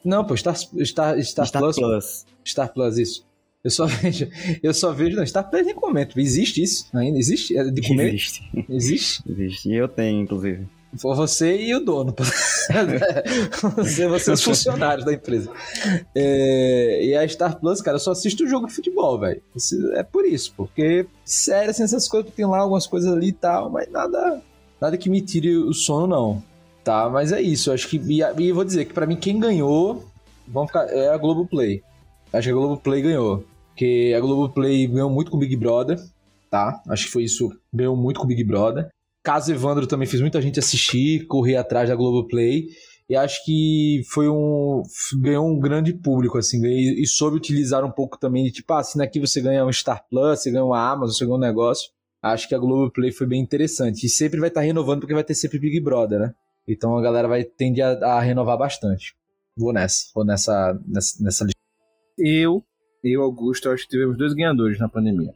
[0.04, 2.26] não, pô, Star, Star, Star, Star Plus, Plus.
[2.44, 3.26] Star Plus, isso.
[3.62, 4.28] Eu só vejo,
[4.62, 6.18] eu só vejo, não, Star Plus nem comento.
[6.18, 7.18] Existe isso ainda?
[7.18, 7.56] Existe?
[7.56, 8.08] É de comer?
[8.08, 8.64] Existe.
[8.68, 9.22] Existe?
[9.28, 9.68] Existe.
[9.68, 10.66] E eu tenho, inclusive.
[11.00, 12.14] For você e o dono.
[13.76, 15.50] você, você os funcionários da empresa.
[16.14, 19.42] É, e a Star Plus, cara, eu só assisto jogo de futebol, velho.
[19.94, 23.70] É por isso, porque, sério, assim, essas coisas, tem lá algumas coisas ali e tal,
[23.70, 24.42] mas nada,
[24.80, 26.42] nada que me tire o sono, não.
[26.84, 27.70] Tá, mas é isso.
[27.70, 27.96] Acho que.
[27.98, 30.08] E, e vou dizer que para mim, quem ganhou
[30.50, 31.82] vamos ficar, é a Globoplay.
[32.32, 33.44] Acho que a Globoplay ganhou.
[33.68, 35.98] Porque a Globoplay ganhou muito com o Big Brother,
[36.50, 36.82] tá?
[36.88, 37.52] Acho que foi isso.
[37.72, 38.88] Ganhou muito com o Big Brother.
[39.28, 42.68] Caso Evandro também fez muita gente assistir, correr atrás da Globoplay.
[43.10, 44.82] E acho que foi um.
[45.20, 48.80] ganhou um grande público, assim, e, e soube utilizar um pouco também de tipo, ah,
[49.02, 51.90] aqui você ganha um Star Plus, você ganha uma Amazon, você ganha um negócio.
[52.22, 54.06] Acho que a Globoplay foi bem interessante.
[54.06, 56.34] E sempre vai estar tá renovando, porque vai ter sempre Big Brother, né?
[56.66, 59.14] Então a galera vai tender a, a renovar bastante.
[59.54, 61.60] Vou nessa, vou nessa, nessa, nessa lista.
[62.18, 62.64] Eu,
[63.04, 65.34] eu, Augusto, acho que tivemos dois ganhadores na pandemia.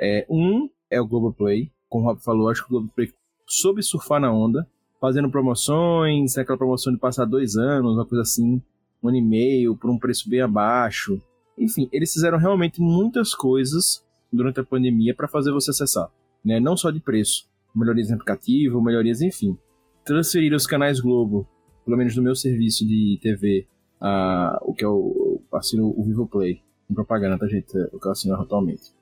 [0.00, 3.12] É, um é o Globoplay, como o Rob falou, acho que o Globoplay
[3.46, 4.66] soube surfar na onda,
[5.00, 8.62] fazendo promoções, aquela promoção de passar dois anos, uma coisa assim,
[9.02, 11.20] um ano e meio, por um preço bem abaixo.
[11.58, 16.10] Enfim, eles fizeram realmente muitas coisas durante a pandemia para fazer você acessar.
[16.44, 16.58] Né?
[16.58, 19.56] Não só de preço, melhorias no aplicativo, melhorias, enfim.
[20.04, 21.46] Transferir os canais Globo,
[21.84, 23.66] pelo menos no meu serviço de TV,
[24.00, 27.76] a, o que é o, assino o Vivo Play, com propaganda, tá, gente?
[27.76, 28.92] É o que eu assino atualmente.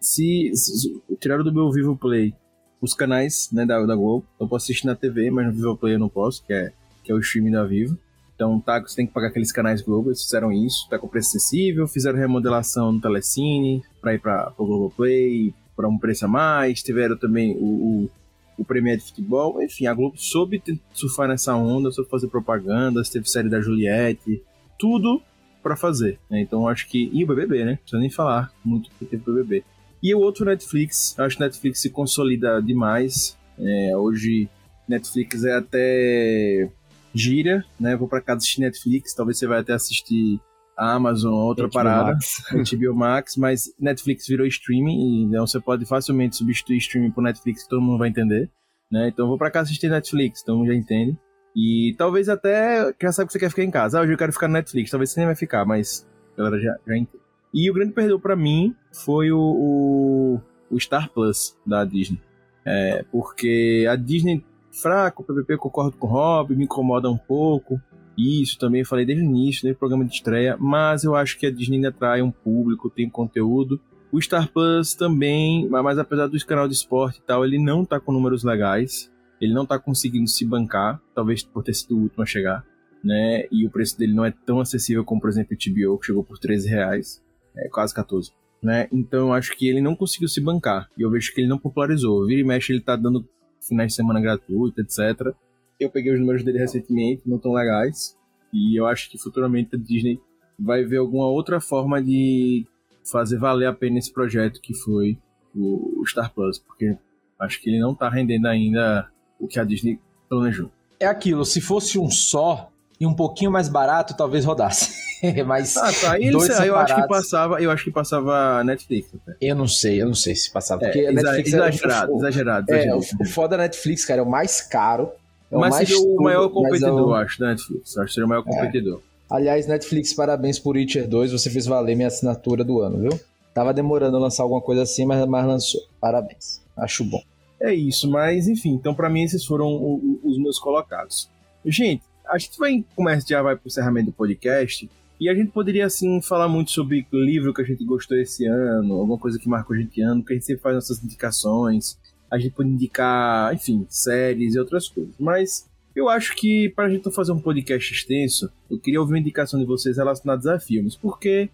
[0.00, 2.34] Se, se tiraram do meu Vivo Play
[2.82, 4.26] os canais né, da, da Globo.
[4.38, 6.72] Eu posso assistir na TV, mas no Vivo Play eu não posso, que é,
[7.04, 7.96] que é o streaming da Vivo.
[8.34, 11.28] Então tá, você tem que pagar aqueles canais Globo, eles fizeram isso, tá com preço
[11.28, 16.82] acessível, fizeram remodelação no Telecine para ir para o Globoplay, para um preço a mais,
[16.82, 18.10] tiveram também o, o,
[18.58, 20.60] o Premier de Futebol, enfim, a Globo soube
[20.92, 24.42] surfar nessa onda, soube fazer propagandas, teve série da Juliette,
[24.76, 25.22] tudo
[25.62, 26.40] para fazer, né?
[26.40, 27.08] Então acho que.
[27.12, 27.70] E o BBB, né?
[27.70, 29.64] Não precisa nem falar muito que teve o BBB.
[30.02, 33.38] E o outro Netflix, acho que Netflix se consolida demais.
[33.58, 34.48] É, hoje
[34.88, 36.70] Netflix é até
[37.14, 37.94] gira, né?
[37.94, 40.40] Vou para casa assistir Netflix, talvez você vai até assistir
[40.76, 42.42] a Amazon, outra HBO parada, Max.
[42.72, 47.68] HBO Max, mas Netflix virou streaming, então você pode facilmente substituir streaming por Netflix que
[47.68, 48.50] todo mundo vai entender,
[48.90, 49.08] né?
[49.08, 51.16] Então vou para casa assistir Netflix, então já entende.
[51.54, 54.32] E talvez até, quem sabe que você quer ficar em casa, ah, hoje eu quero
[54.32, 57.21] ficar no Netflix, talvez você nem vai ficar, mas a galera já, já entende.
[57.52, 62.20] E o grande perdedor para mim foi o, o, o, Star Plus da Disney.
[62.64, 67.80] É, porque a Disney, fraco, o PPP, concordo com o Rob, me incomoda um pouco.
[68.16, 70.56] Isso também falei desde o início, desde o programa de estreia.
[70.58, 73.78] Mas eu acho que a Disney ainda atrai um público, tem conteúdo.
[74.10, 78.00] O Star Plus também, mas apesar do canal de esporte e tal, ele não tá
[78.00, 79.10] com números legais.
[79.40, 82.64] Ele não tá conseguindo se bancar, talvez por ter sido o último a chegar.
[83.02, 83.46] Né?
[83.50, 86.22] E o preço dele não é tão acessível como, por exemplo, o TBO, que chegou
[86.22, 87.20] por 13 reais
[87.56, 88.32] é, quase 14.
[88.62, 88.88] Né?
[88.92, 90.88] Então eu acho que ele não conseguiu se bancar.
[90.96, 92.26] E eu vejo que ele não popularizou.
[92.26, 93.28] Vira e mexe, ele tá dando
[93.60, 95.34] finais de semana gratuito, etc.
[95.78, 98.16] Eu peguei os números dele recentemente, não tão legais.
[98.52, 100.20] E eu acho que futuramente a Disney
[100.58, 102.66] vai ver alguma outra forma de
[103.10, 105.18] fazer valer a pena esse projeto que foi
[105.54, 106.96] o Star Plus, porque
[107.38, 110.70] acho que ele não tá rendendo ainda o que a Disney planejou.
[111.00, 112.71] É aquilo, se fosse um só
[113.02, 114.94] e um pouquinho mais barato, talvez rodasse.
[115.44, 116.12] Mas ah, tá.
[116.12, 119.08] Aí, dois eu acho que passava, eu acho que passava Netflix.
[119.12, 119.36] Até.
[119.40, 120.84] Eu não sei, eu não sei se passava.
[120.84, 123.02] É, porque é, Netflix exagerado, é, exagerado, é, exagerado.
[123.20, 125.10] o foda da Netflix, cara, é o mais caro.
[125.50, 127.98] É mas seria o maior competidor, eu acho, da Netflix.
[127.98, 128.50] Acho que seria o maior é.
[128.50, 129.00] competidor.
[129.28, 133.20] Aliás, Netflix, parabéns por Witcher 2, você fez valer minha assinatura do ano, viu?
[133.52, 135.80] Tava demorando a lançar alguma coisa assim, mas, mas lançou.
[136.00, 136.62] Parabéns.
[136.76, 137.20] Acho bom.
[137.60, 141.28] É isso, mas enfim, então para mim esses foram os meus colocados.
[141.64, 144.88] Gente, a gente vai começar já vai pro encerramento do podcast.
[145.20, 148.94] E a gente poderia, assim, falar muito sobre livro que a gente gostou esse ano,
[148.94, 151.96] alguma coisa que marcou a gente ano, porque a gente sempre faz nossas indicações.
[152.28, 155.14] A gente pode indicar, enfim, séries e outras coisas.
[155.20, 159.18] Mas eu acho que para a gente fazer um podcast extenso, eu queria ouvir uma
[159.18, 161.48] indicação de vocês relacionadas a filmes, porque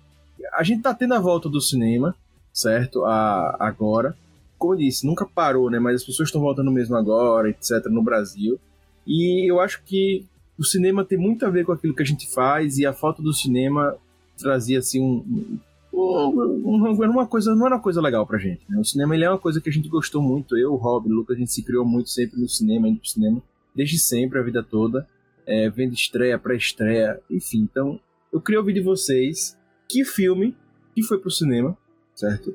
[0.55, 2.15] a gente tá tendo a volta do cinema,
[2.53, 3.05] certo?
[3.05, 4.17] A, agora.
[4.57, 5.79] Como eu disse, nunca parou, né?
[5.79, 8.59] Mas as pessoas estão voltando mesmo agora, etc., no Brasil.
[9.07, 10.25] E eu acho que
[10.59, 13.23] o cinema tem muito a ver com aquilo que a gente faz e a falta
[13.23, 13.97] do cinema
[14.37, 15.59] trazia assim um,
[15.93, 18.61] um, uma coisa não era uma coisa legal pra gente.
[18.69, 18.79] Né?
[18.79, 20.57] O cinema ele é uma coisa que a gente gostou muito.
[20.57, 23.09] Eu, o Rob, o Lucas, a gente se criou muito sempre no cinema, indo pro
[23.09, 23.43] cinema,
[23.75, 25.09] desde sempre, a vida toda,
[25.47, 27.61] é, vendo estreia, pré-estreia, enfim.
[27.61, 28.01] Então,
[28.33, 29.57] eu queria ouvir de vocês
[29.89, 30.57] que filme
[30.95, 31.77] que foi pro cinema,
[32.15, 32.55] certo?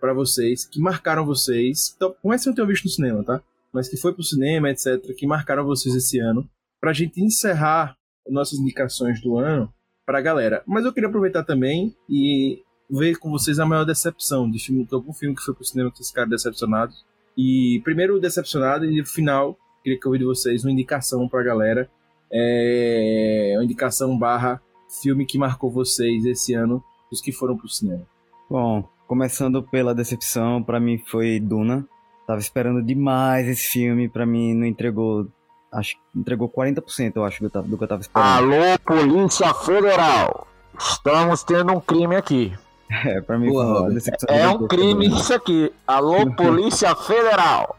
[0.00, 1.94] Para vocês, que marcaram vocês.
[1.96, 3.42] Então, não é se não tenham visto no cinema, tá?
[3.72, 6.48] Mas que foi pro cinema, etc., que marcaram vocês esse ano
[6.80, 7.96] para a gente encerrar
[8.28, 9.72] nossas indicações do ano
[10.04, 10.62] pra galera.
[10.66, 14.94] Mas eu queria aproveitar também e ver com vocês a maior decepção de filme, de
[14.94, 17.04] algum filme que foi pro cinema que vocês ficaram decepcionados.
[17.36, 21.42] E primeiro decepcionado e no final, queria que eu ouvisse de vocês uma indicação pra
[21.42, 21.90] galera.
[22.30, 24.60] É, uma indicação barra
[25.02, 28.06] filme que marcou vocês esse ano, os que foram pro cinema.
[28.50, 31.86] Bom, começando pela decepção, para mim foi Duna.
[32.26, 35.26] Tava esperando demais esse filme, para mim não entregou,
[35.72, 38.26] acho que entregou 40%, eu acho, do, do que eu tava esperando.
[38.54, 40.46] Alô, Polícia Federal!
[40.78, 42.52] Estamos tendo um crime aqui.
[43.04, 43.94] É, pra mim Boa, foi uma Robert.
[43.96, 44.34] decepção.
[44.34, 45.70] É um crime isso aqui.
[45.86, 47.76] Alô, Polícia Federal!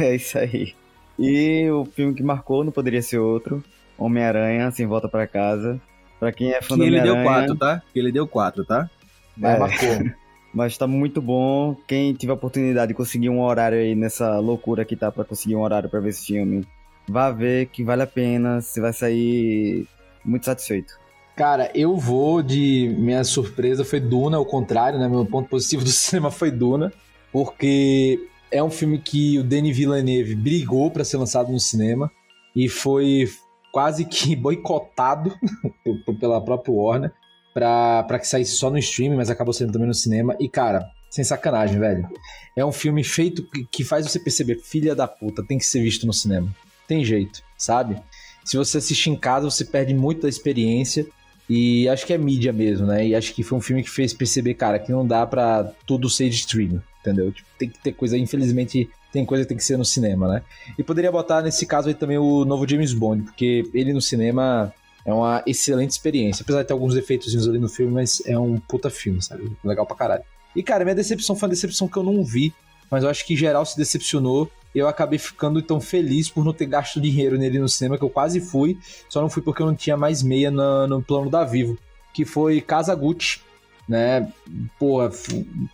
[0.00, 0.74] É isso aí.
[1.16, 3.62] E o filme que marcou não poderia ser outro.
[3.96, 5.80] Homem-Aranha, Sem Volta pra Casa.
[6.18, 7.82] Pra quem é fã Que do ele deu Homem-Aranha, 4, tá?
[7.92, 8.90] Que ele deu 4, tá?
[9.36, 9.58] Mas É.
[9.60, 9.88] marcou.
[10.52, 11.76] mas tá muito bom.
[11.86, 15.56] Quem tiver a oportunidade de conseguir um horário aí nessa loucura que tá pra conseguir
[15.56, 16.66] um horário pra ver esse filme,
[17.08, 18.60] vá ver que vale a pena.
[18.60, 19.86] Você vai sair
[20.24, 21.00] muito satisfeito.
[21.34, 22.94] Cara, eu vou de.
[22.98, 25.08] Minha surpresa foi Duna, ao contrário, né?
[25.08, 26.92] Meu ponto positivo do cinema foi Duna,
[27.32, 32.10] porque é um filme que o Denis Villeneuve brigou pra ser lançado no cinema
[32.54, 33.26] e foi
[33.72, 35.34] quase que boicotado
[36.20, 37.12] pela própria Warner
[37.52, 40.36] pra, pra que saísse só no streaming, mas acabou saindo também no cinema.
[40.40, 42.08] E, cara, sem sacanagem, velho.
[42.56, 45.82] É um filme feito que- que faz você perceber, filha da puta, tem que ser
[45.82, 46.48] visto no cinema.
[46.88, 47.96] Tem jeito, sabe?
[48.44, 51.06] Se você assistir em casa, você perde muito da experiência.
[51.48, 53.06] E acho que é mídia mesmo, né?
[53.06, 56.08] E acho que foi um filme que fez perceber, cara, que não dá pra tudo
[56.08, 57.30] ser de streaming, entendeu?
[57.32, 60.42] Tipo, tem que ter coisa, infelizmente, tem coisa que tem que ser no cinema, né?
[60.78, 64.72] E poderia botar nesse caso aí também o novo James Bond, porque ele no cinema
[65.04, 66.42] é uma excelente experiência.
[66.42, 69.50] Apesar de ter alguns defeitos ali no filme, mas é um puta filme, sabe?
[69.64, 70.24] Legal pra caralho.
[70.54, 72.54] E, cara, minha decepção foi uma decepção que eu não vi,
[72.90, 74.50] mas eu acho que geral se decepcionou.
[74.74, 78.10] Eu acabei ficando tão feliz por não ter gasto dinheiro nele no cinema, que eu
[78.10, 78.78] quase fui.
[79.08, 81.76] Só não fui porque eu não tinha mais meia no, no plano da Vivo.
[82.14, 83.40] Que foi Casa Gucci,
[83.88, 84.30] né?
[84.78, 85.10] Porra,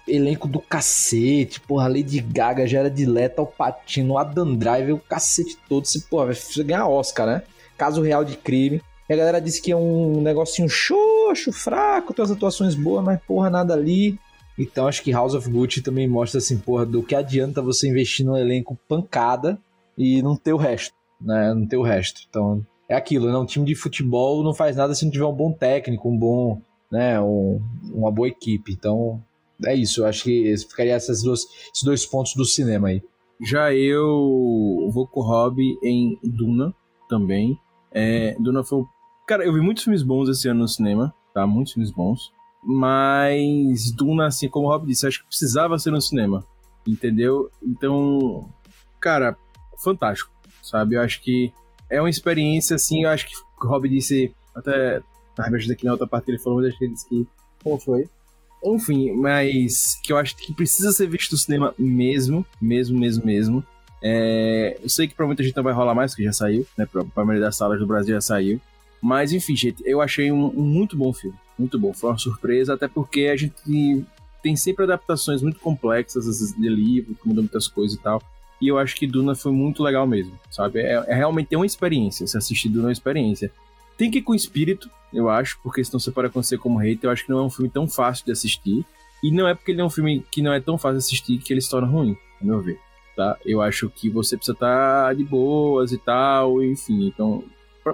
[0.06, 1.60] elenco do cacete.
[1.60, 5.84] Porra, Lady Gaga, Jared Leto, Patino, Adam Driver, o cacete todo.
[5.84, 7.42] Você, porra, vai ganhar Oscar, né?
[7.76, 8.82] Caso real de crime.
[9.08, 13.20] E a galera disse que é um negocinho xoxo, fraco, tem as atuações boas, mas
[13.26, 14.18] porra, nada ali.
[14.58, 18.26] Então acho que House of Gucci também mostra assim, porra, do que adianta você investir
[18.26, 19.58] num elenco pancada
[19.96, 21.54] e não ter o resto, né?
[21.54, 22.22] Não ter o resto.
[22.28, 23.38] Então é aquilo, né?
[23.38, 26.60] Um time de futebol não faz nada se não tiver um bom técnico, um bom,
[26.90, 27.20] né?
[27.20, 27.60] Um,
[27.94, 28.72] uma boa equipe.
[28.72, 29.22] Então
[29.64, 30.02] é isso.
[30.02, 31.40] Eu acho que ficaria essas duas,
[31.72, 33.00] esses dois pontos do cinema aí.
[33.40, 36.74] Já eu vou com o Rob em Duna
[37.08, 37.56] também.
[37.92, 38.80] É, Duna foi.
[38.80, 38.88] o-
[39.28, 41.46] Cara, eu vi muitos filmes bons esse ano no cinema, tá?
[41.46, 42.32] Muitos filmes bons.
[42.64, 46.46] Mas Duna, assim, como o Rob disse, acho que precisava ser no cinema.
[46.86, 47.50] Entendeu?
[47.62, 48.48] Então,
[48.98, 49.36] cara,
[49.84, 50.94] fantástico, sabe?
[50.94, 51.52] Eu acho que
[51.90, 55.02] é uma experiência, assim, eu acho que o Rob disse, até
[55.36, 57.26] na me aqui na outra parte que ele falou, mas acho que ele disse que.
[57.62, 58.08] Como foi?
[58.64, 63.64] Enfim, mas que eu acho que precisa ser visto no cinema mesmo, mesmo, mesmo, mesmo.
[64.02, 66.86] É, eu sei que pra muita gente não vai rolar mais, porque já saiu, né?
[66.86, 68.58] Pra, pra maioria das salas do Brasil já saiu.
[69.00, 71.36] Mas enfim, gente, eu achei um, um muito bom filme.
[71.58, 71.92] Muito bom.
[71.92, 74.04] Foi uma surpresa, até porque a gente
[74.42, 78.22] tem sempre adaptações muito complexas de livro, que mudam muitas coisas e tal.
[78.60, 80.80] E eu acho que Duna foi muito legal mesmo, sabe?
[80.80, 82.26] É, é realmente uma experiência.
[82.26, 83.52] Se assistir Duna é uma experiência.
[83.96, 87.08] Tem que ir com espírito, eu acho, porque senão você pode acontecer como hater.
[87.08, 88.84] Eu acho que não é um filme tão fácil de assistir.
[89.22, 91.38] E não é porque ele é um filme que não é tão fácil de assistir
[91.38, 92.78] que ele se torna ruim, a meu ver.
[93.16, 93.36] Tá?
[93.44, 97.08] Eu acho que você precisa estar de boas e tal, enfim.
[97.08, 97.42] Então,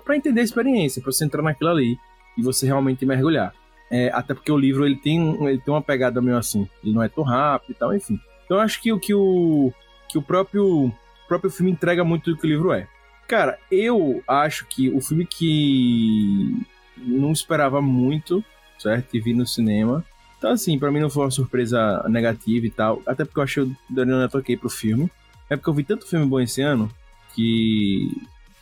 [0.01, 1.99] pra entender a experiência, pra você entrar naquilo ali
[2.37, 3.55] e você realmente mergulhar.
[3.91, 7.03] É, até porque o livro ele tem, ele tem uma pegada meio assim, ele não
[7.03, 8.19] é tão rápido e tal, enfim.
[8.45, 9.73] Então eu acho que o que o,
[10.09, 10.93] que o próprio,
[11.29, 12.89] próprio filme entrega muito do que o livro é.
[13.29, 18.45] Cara, eu acho que o filme que não esperava muito,
[18.79, 19.17] certo?
[19.17, 20.05] E vi no cinema.
[20.39, 23.03] Então, assim, pra mim não foi uma surpresa negativa e tal.
[23.07, 25.11] Até porque eu achei o Daniel Neto ok pro filme.
[25.49, 26.91] É porque eu vi tanto filme bom esse ano
[27.35, 28.11] que.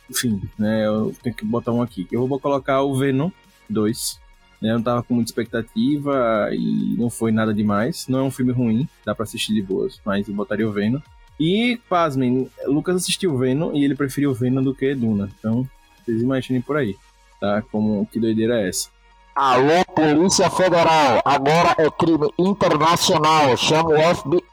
[0.09, 0.85] Enfim, né?
[0.85, 2.07] Eu tenho que botar um aqui.
[2.11, 3.29] Eu vou colocar o Venom
[3.69, 4.19] 2.
[4.61, 8.07] né, Eu não tava com muita expectativa e não foi nada demais.
[8.07, 10.99] Não é um filme ruim, dá pra assistir de boas, mas eu botaria o Venom.
[11.39, 15.29] E, pasmem, Lucas assistiu o Venom e ele preferiu o Venom do que Duna.
[15.39, 15.67] Então,
[16.05, 16.95] vocês imaginem por aí,
[17.39, 17.61] tá?
[17.71, 18.89] Como que doideira é essa.
[19.35, 24.43] Alô, Polícia Federal, agora é crime internacional, chama o FBI.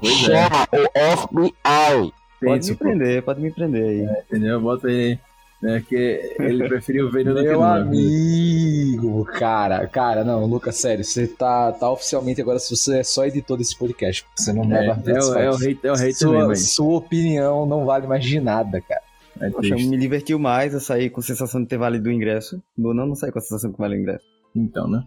[0.00, 2.12] Pois é, Chama o FBI.
[2.40, 4.18] Pode me pô, prender, pode me prender aí.
[4.28, 4.60] entendeu?
[4.60, 5.18] Bota aí,
[5.62, 5.82] né?
[5.88, 7.80] Que ele preferiu o Venom do que Meu Duna.
[7.80, 13.24] amigo, cara, cara, não, Lucas, sério, você tá, tá oficialmente agora, se você é só
[13.26, 16.12] editor desse podcast, você não É, leva é, o- é o hater, é o mesmo
[16.14, 16.56] sua, aí.
[16.56, 19.02] sua opinião não vale mais de nada, cara.
[19.40, 22.60] É Poxa, me divertiu mais, eu saí com a sensação de ter valido o ingresso.
[22.76, 24.24] Ou não, não saí com a sensação que valeu o ingresso.
[24.54, 25.04] Então, né?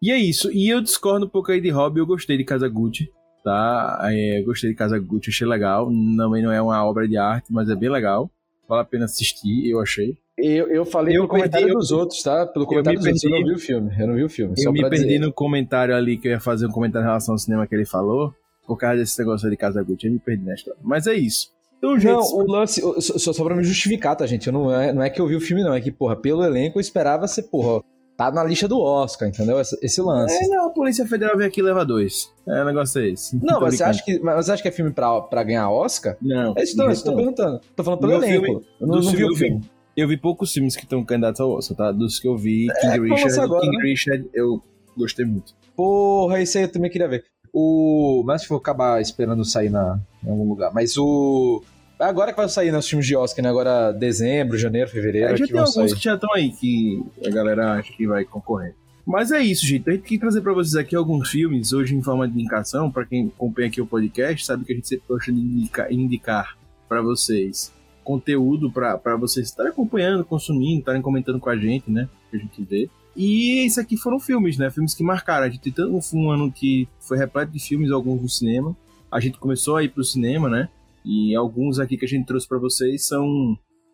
[0.00, 0.52] E é isso.
[0.52, 1.98] E eu discordo um pouco aí de Hobby.
[1.98, 3.10] Eu gostei de Casa Gucci,
[3.42, 3.98] tá?
[4.04, 5.86] É, eu gostei de Casa Gucci, achei legal.
[6.16, 8.30] Também não é uma obra de arte, mas é bem legal.
[8.68, 10.16] Vale a pena assistir, eu achei.
[10.38, 12.46] Eu, eu falei Eu pelo comentário perdi- eu- dos outros, tá?
[12.46, 13.50] Pelo comentário me dos outros, eu não perdi.
[13.50, 13.96] vi o filme.
[14.00, 14.54] Eu não vi o filme.
[14.56, 15.18] Eu só me perdi dizer.
[15.18, 17.84] no comentário ali que eu ia fazer um comentário em relação ao cinema que ele
[17.84, 18.32] falou.
[18.66, 20.06] Por causa desse negócio de Casa Gucci.
[20.06, 20.78] Eu me perdi na história.
[20.82, 21.48] Mas é isso.
[21.78, 22.12] Então, gente.
[22.12, 24.46] Não, o lance, só só pra me justificar, tá, gente?
[24.46, 25.74] Eu não, é, não é que eu vi o filme, não.
[25.74, 27.82] É que, porra, pelo elenco eu esperava ser, porra,
[28.16, 29.60] tá na lista do Oscar, entendeu?
[29.60, 30.34] Esse, esse lance.
[30.34, 32.32] É, não, a Polícia Federal vem aqui e leva dois.
[32.46, 33.36] É, o negócio é esse.
[33.44, 36.16] Não, mas você, acha que, mas você acha que é filme pra, pra ganhar Oscar?
[36.20, 36.54] Não.
[36.56, 37.60] É isso, não, é isso que eu tô perguntando.
[37.74, 38.44] Tô falando pelo elenco.
[38.44, 39.70] filme- eu não, não vi filme o filme.
[39.96, 41.92] Eu vi poucos filmes que estão candidatos ao Oscar, tá?
[41.92, 43.40] Dos que eu vi, King como Richard.
[43.40, 43.82] agora, King né?
[43.84, 44.62] Richard, eu
[44.96, 45.54] gostei muito.
[45.76, 47.24] Porra, esse aí eu também queria ver.
[47.52, 48.22] O.
[48.24, 50.72] Mas vou acabar esperando sair na, em algum lugar.
[50.72, 51.62] Mas o.
[52.02, 53.48] Agora que vai sair nos filmes de Oscar, né?
[53.48, 55.34] Agora dezembro, janeiro, fevereiro.
[55.34, 55.94] É, já que tem alguns sair.
[55.94, 58.74] que já estão aí, que a galera acha que vai concorrer.
[59.06, 59.88] Mas é isso, gente.
[59.88, 62.90] A gente quer trazer pra vocês aqui alguns filmes, hoje em forma de indicação.
[62.90, 66.56] Pra quem acompanha aqui o podcast, sabe que a gente sempre gosta de indicar, indicar
[66.88, 67.72] para vocês
[68.04, 72.08] conteúdo pra pra vocês estarem acompanhando, consumindo, estarem comentando com a gente, né?
[72.30, 72.90] Que a gente vê.
[73.16, 74.70] E isso aqui foram filmes, né?
[74.70, 75.46] Filmes que marcaram.
[75.46, 78.76] A gente tem tanto um ano que foi repleto de filmes, alguns no cinema.
[79.10, 80.68] A gente começou a ir pro cinema, né?
[81.04, 83.26] E alguns aqui que a gente trouxe pra vocês são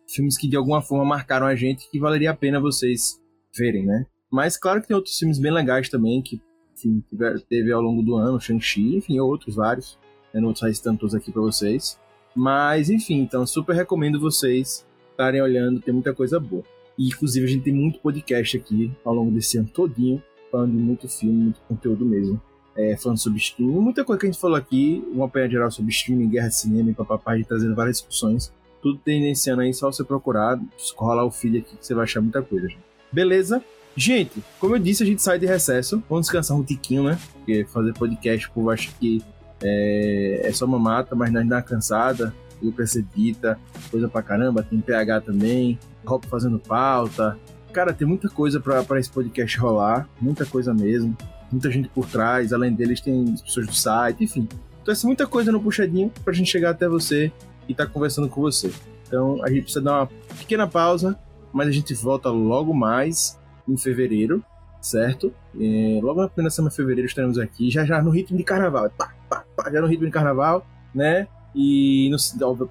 [0.07, 3.19] filmes que de alguma forma marcaram a gente que valeria a pena vocês
[3.57, 4.05] verem, né?
[4.31, 6.41] Mas claro que tem outros filmes bem legais também que
[6.75, 7.03] enfim,
[7.49, 9.97] teve ao longo do ano, Shang-Chi, enfim, outros vários.
[10.33, 11.99] Eu não vou sair todos aqui pra vocês.
[12.35, 16.63] Mas enfim, então super recomendo vocês estarem olhando, tem muita coisa boa.
[16.97, 20.77] E inclusive a gente tem muito podcast aqui ao longo desse ano todinho, falando de
[20.77, 22.41] muito filme, muito conteúdo mesmo.
[22.81, 25.91] É, falando sobre streaming, muita coisa que a gente falou aqui, uma apanhada geral sobre
[25.91, 28.99] streaming, guerra de cinema e papapá, gente trazendo várias discussões tudo
[29.49, 30.59] ano aí, só você procurar,
[30.95, 32.67] rolar o feed aqui que você vai achar muita coisa.
[32.67, 32.79] gente.
[33.11, 33.63] Beleza?
[33.95, 36.01] Gente, como eu disse, a gente sai de recesso.
[36.09, 37.19] Vamos descansar um tiquinho, né?
[37.33, 39.21] Porque fazer podcast, o povo acha que
[39.61, 42.33] é, é só uma mata, mas nós dá uma cansada.
[42.61, 43.59] Lucas edita,
[43.89, 44.63] coisa pra caramba.
[44.63, 47.37] Tem PH também, Rob fazendo pauta.
[47.73, 50.07] Cara, tem muita coisa pra esse podcast rolar.
[50.21, 51.15] Muita coisa mesmo.
[51.51, 52.53] Muita gente por trás.
[52.53, 54.47] Além deles, tem as pessoas do site, enfim.
[54.81, 57.31] Então, é muita coisa no puxadinho pra gente chegar até você
[57.67, 58.71] e tá conversando com você.
[59.09, 61.17] Então a gente precisa dar uma pequena pausa,
[61.51, 64.43] mas a gente volta logo mais em fevereiro,
[64.79, 65.33] certo?
[65.59, 68.89] É, logo na primeira semana de fevereiro estaremos aqui, já já no ritmo de carnaval,
[68.91, 71.27] pá, pá, pá, já no ritmo de carnaval, né?
[71.55, 72.09] E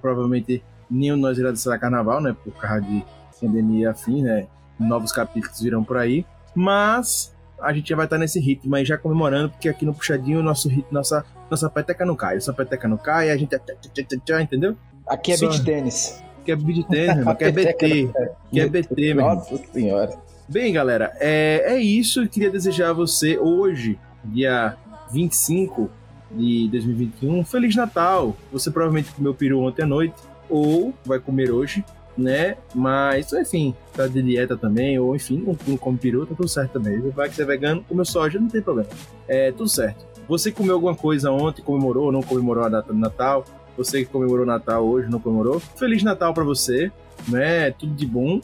[0.01, 2.35] provavelmente nenhum de nós irá dançar carnaval, né?
[2.43, 3.03] Por causa de
[3.39, 4.47] pandemia e afim, né?
[4.79, 6.25] Novos capítulos virão por aí,
[6.55, 10.41] mas a gente já vai estar nesse ritmo aí já comemorando, porque aqui no puxadinho
[10.43, 14.75] nosso ritmo, nossa nossa peteca não cai, nossa peteca não cai, a gente é entendeu?
[15.07, 16.23] Aqui é Só- beat tênis.
[16.45, 18.09] Que é beat tênis, meu irmão, que é BT,
[18.51, 19.35] que é BT, meu irmão.
[19.35, 20.17] Nossa senhora.
[20.47, 22.21] Bem, galera, é, é isso.
[22.23, 24.75] Eu queria desejar a você hoje, dia
[25.11, 25.89] 25
[26.31, 28.35] de 2021, um Feliz Natal.
[28.51, 30.15] Você provavelmente comeu peru ontem à noite,
[30.49, 31.83] ou vai comer hoje,
[32.17, 32.57] né?
[32.73, 36.99] Mas, enfim, tá de dieta também, ou enfim, não, come peru, tá tudo certo também.
[37.11, 38.89] Vai que você é vegano, comeu soja, não tem problema.
[39.27, 40.05] É tudo certo.
[40.27, 43.45] Você comeu alguma coisa ontem, comemorou ou não comemorou a data do Natal?
[43.77, 45.59] Você que comemorou Natal hoje, não comemorou?
[45.59, 46.91] Feliz Natal pra você,
[47.27, 47.71] né?
[47.71, 48.41] Tudo de bom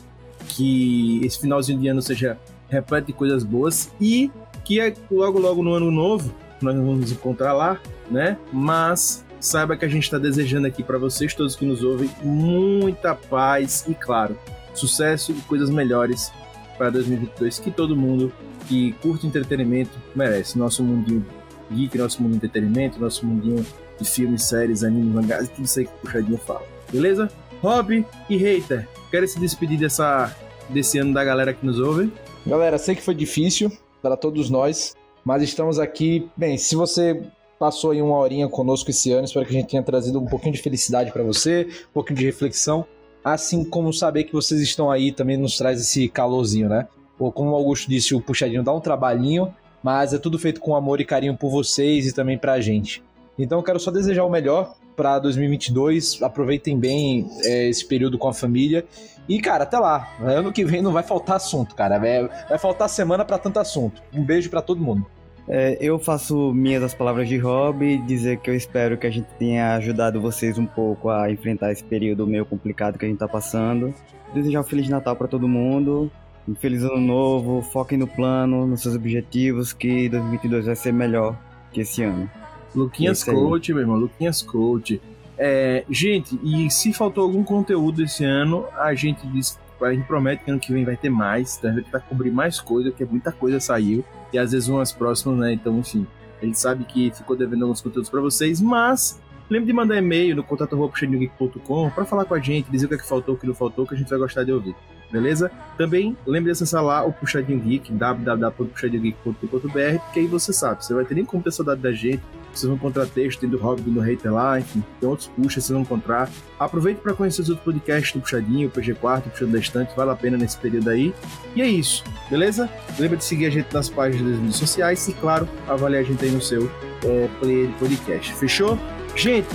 [0.48, 2.38] que esse finalzinho de ano seja
[2.70, 4.32] repleto de coisas boas e
[4.64, 8.38] que é logo logo no ano novo nós vamos nos encontrar lá, né?
[8.52, 13.16] Mas saiba que a gente está desejando aqui para vocês todos que nos ouvem muita
[13.16, 14.38] paz e claro,
[14.74, 16.32] sucesso e coisas melhores
[16.78, 18.32] para 2022 que todo mundo
[18.68, 20.58] que curte entretenimento merece.
[20.58, 21.26] Nosso mundinho
[21.72, 23.66] geek, nosso mundo de entretenimento, nosso mundinho
[24.00, 26.64] de filmes, séries, animes, mangás, tudo isso aí que o Puxadinho fala.
[26.92, 27.32] Beleza?
[27.62, 30.36] Rob e Hater, querem se despedir dessa,
[30.70, 32.12] desse ano da galera que nos ouve?
[32.46, 33.72] Galera, sei que foi difícil
[34.02, 36.30] para todos nós, mas estamos aqui.
[36.38, 37.24] Bem, se você
[37.60, 40.54] passou aí uma horinha conosco esse ano, espero que a gente tenha trazido um pouquinho
[40.54, 42.86] de felicidade para você, um pouquinho de reflexão,
[43.24, 46.88] assim como saber que vocês estão aí também nos traz esse calorzinho, né?
[47.18, 50.76] Ou como o Augusto disse, o puxadinho dá um trabalhinho, mas é tudo feito com
[50.76, 53.04] amor e carinho por vocês e também pra gente.
[53.38, 56.22] Então eu quero só desejar o melhor para 2022.
[56.22, 58.86] Aproveitem bem é, esse período com a família.
[59.28, 60.16] E, cara, até lá.
[60.20, 62.00] Ano que vem não vai faltar assunto, cara.
[62.00, 64.02] Vai, vai faltar semana para tanto assunto.
[64.14, 65.06] Um beijo para todo mundo.
[65.48, 69.12] É, eu faço minhas as palavras de Rob e dizer que eu espero que a
[69.12, 73.20] gente tenha ajudado vocês um pouco a enfrentar esse período meio complicado que a gente
[73.20, 73.94] tá passando.
[74.34, 76.12] Desejar um Feliz Natal para todo mundo,
[76.48, 81.38] um Feliz Ano Novo, foquem no plano, nos seus objetivos, que 2022 vai ser melhor
[81.72, 82.30] que esse ano.
[82.76, 83.36] Luquinhas Esse aí.
[83.36, 85.00] Coach, meu irmão, Luquinhas Coach.
[85.38, 90.44] É, gente, e se faltou algum conteúdo esse ano, a gente diz, a gente promete
[90.44, 93.60] que ano que vem vai ter mais, gente vai cobrir mais coisa, porque muita coisa
[93.60, 95.54] saiu, e às vezes umas próximas, né?
[95.54, 96.08] Então, enfim,
[96.42, 100.36] a gente sabe que ficou devendo alguns conteúdos para vocês, mas lembre de mandar e-mail
[100.36, 103.48] no contato.puxadinhogeek.com para falar com a gente, dizer o que, é que faltou, o que
[103.48, 104.76] não faltou, que a gente vai gostar de ouvir.
[105.16, 105.50] Beleza?
[105.78, 111.06] Também lembre de acessar lá o Puxadinho Geek, www.puxadinhogeek.com.br, porque aí você sabe, você vai
[111.06, 112.22] ter nem como ter saudade da gente,
[112.54, 115.84] vocês vão encontrar texto, do Hobbit, do Hater lá, enfim, tem outros puxas, vocês vão
[115.84, 116.30] encontrar.
[116.60, 120.12] Aproveite para conhecer os outros podcasts do Puxadinho, o PG4, o Puxando da Estante, vale
[120.12, 121.14] a pena nesse período aí.
[121.56, 122.70] E é isso, beleza?
[123.00, 126.26] Lembra de seguir a gente nas páginas das redes sociais e, claro, avaliar a gente
[126.26, 126.70] aí no seu
[127.06, 128.36] é, player de podcast.
[128.36, 128.78] Fechou?
[129.16, 129.48] Gente,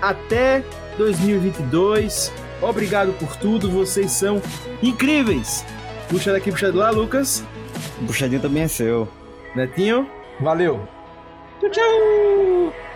[0.00, 0.64] até
[0.96, 2.32] 2022.
[2.62, 4.40] Obrigado por tudo, vocês são
[4.82, 5.64] incríveis.
[6.08, 7.44] Puxa daqui, puxa de lá, Lucas.
[8.00, 9.08] O puxadinho também é seu.
[9.54, 10.08] Netinho.
[10.40, 10.88] Valeu.
[11.60, 12.91] Tchau, tchau.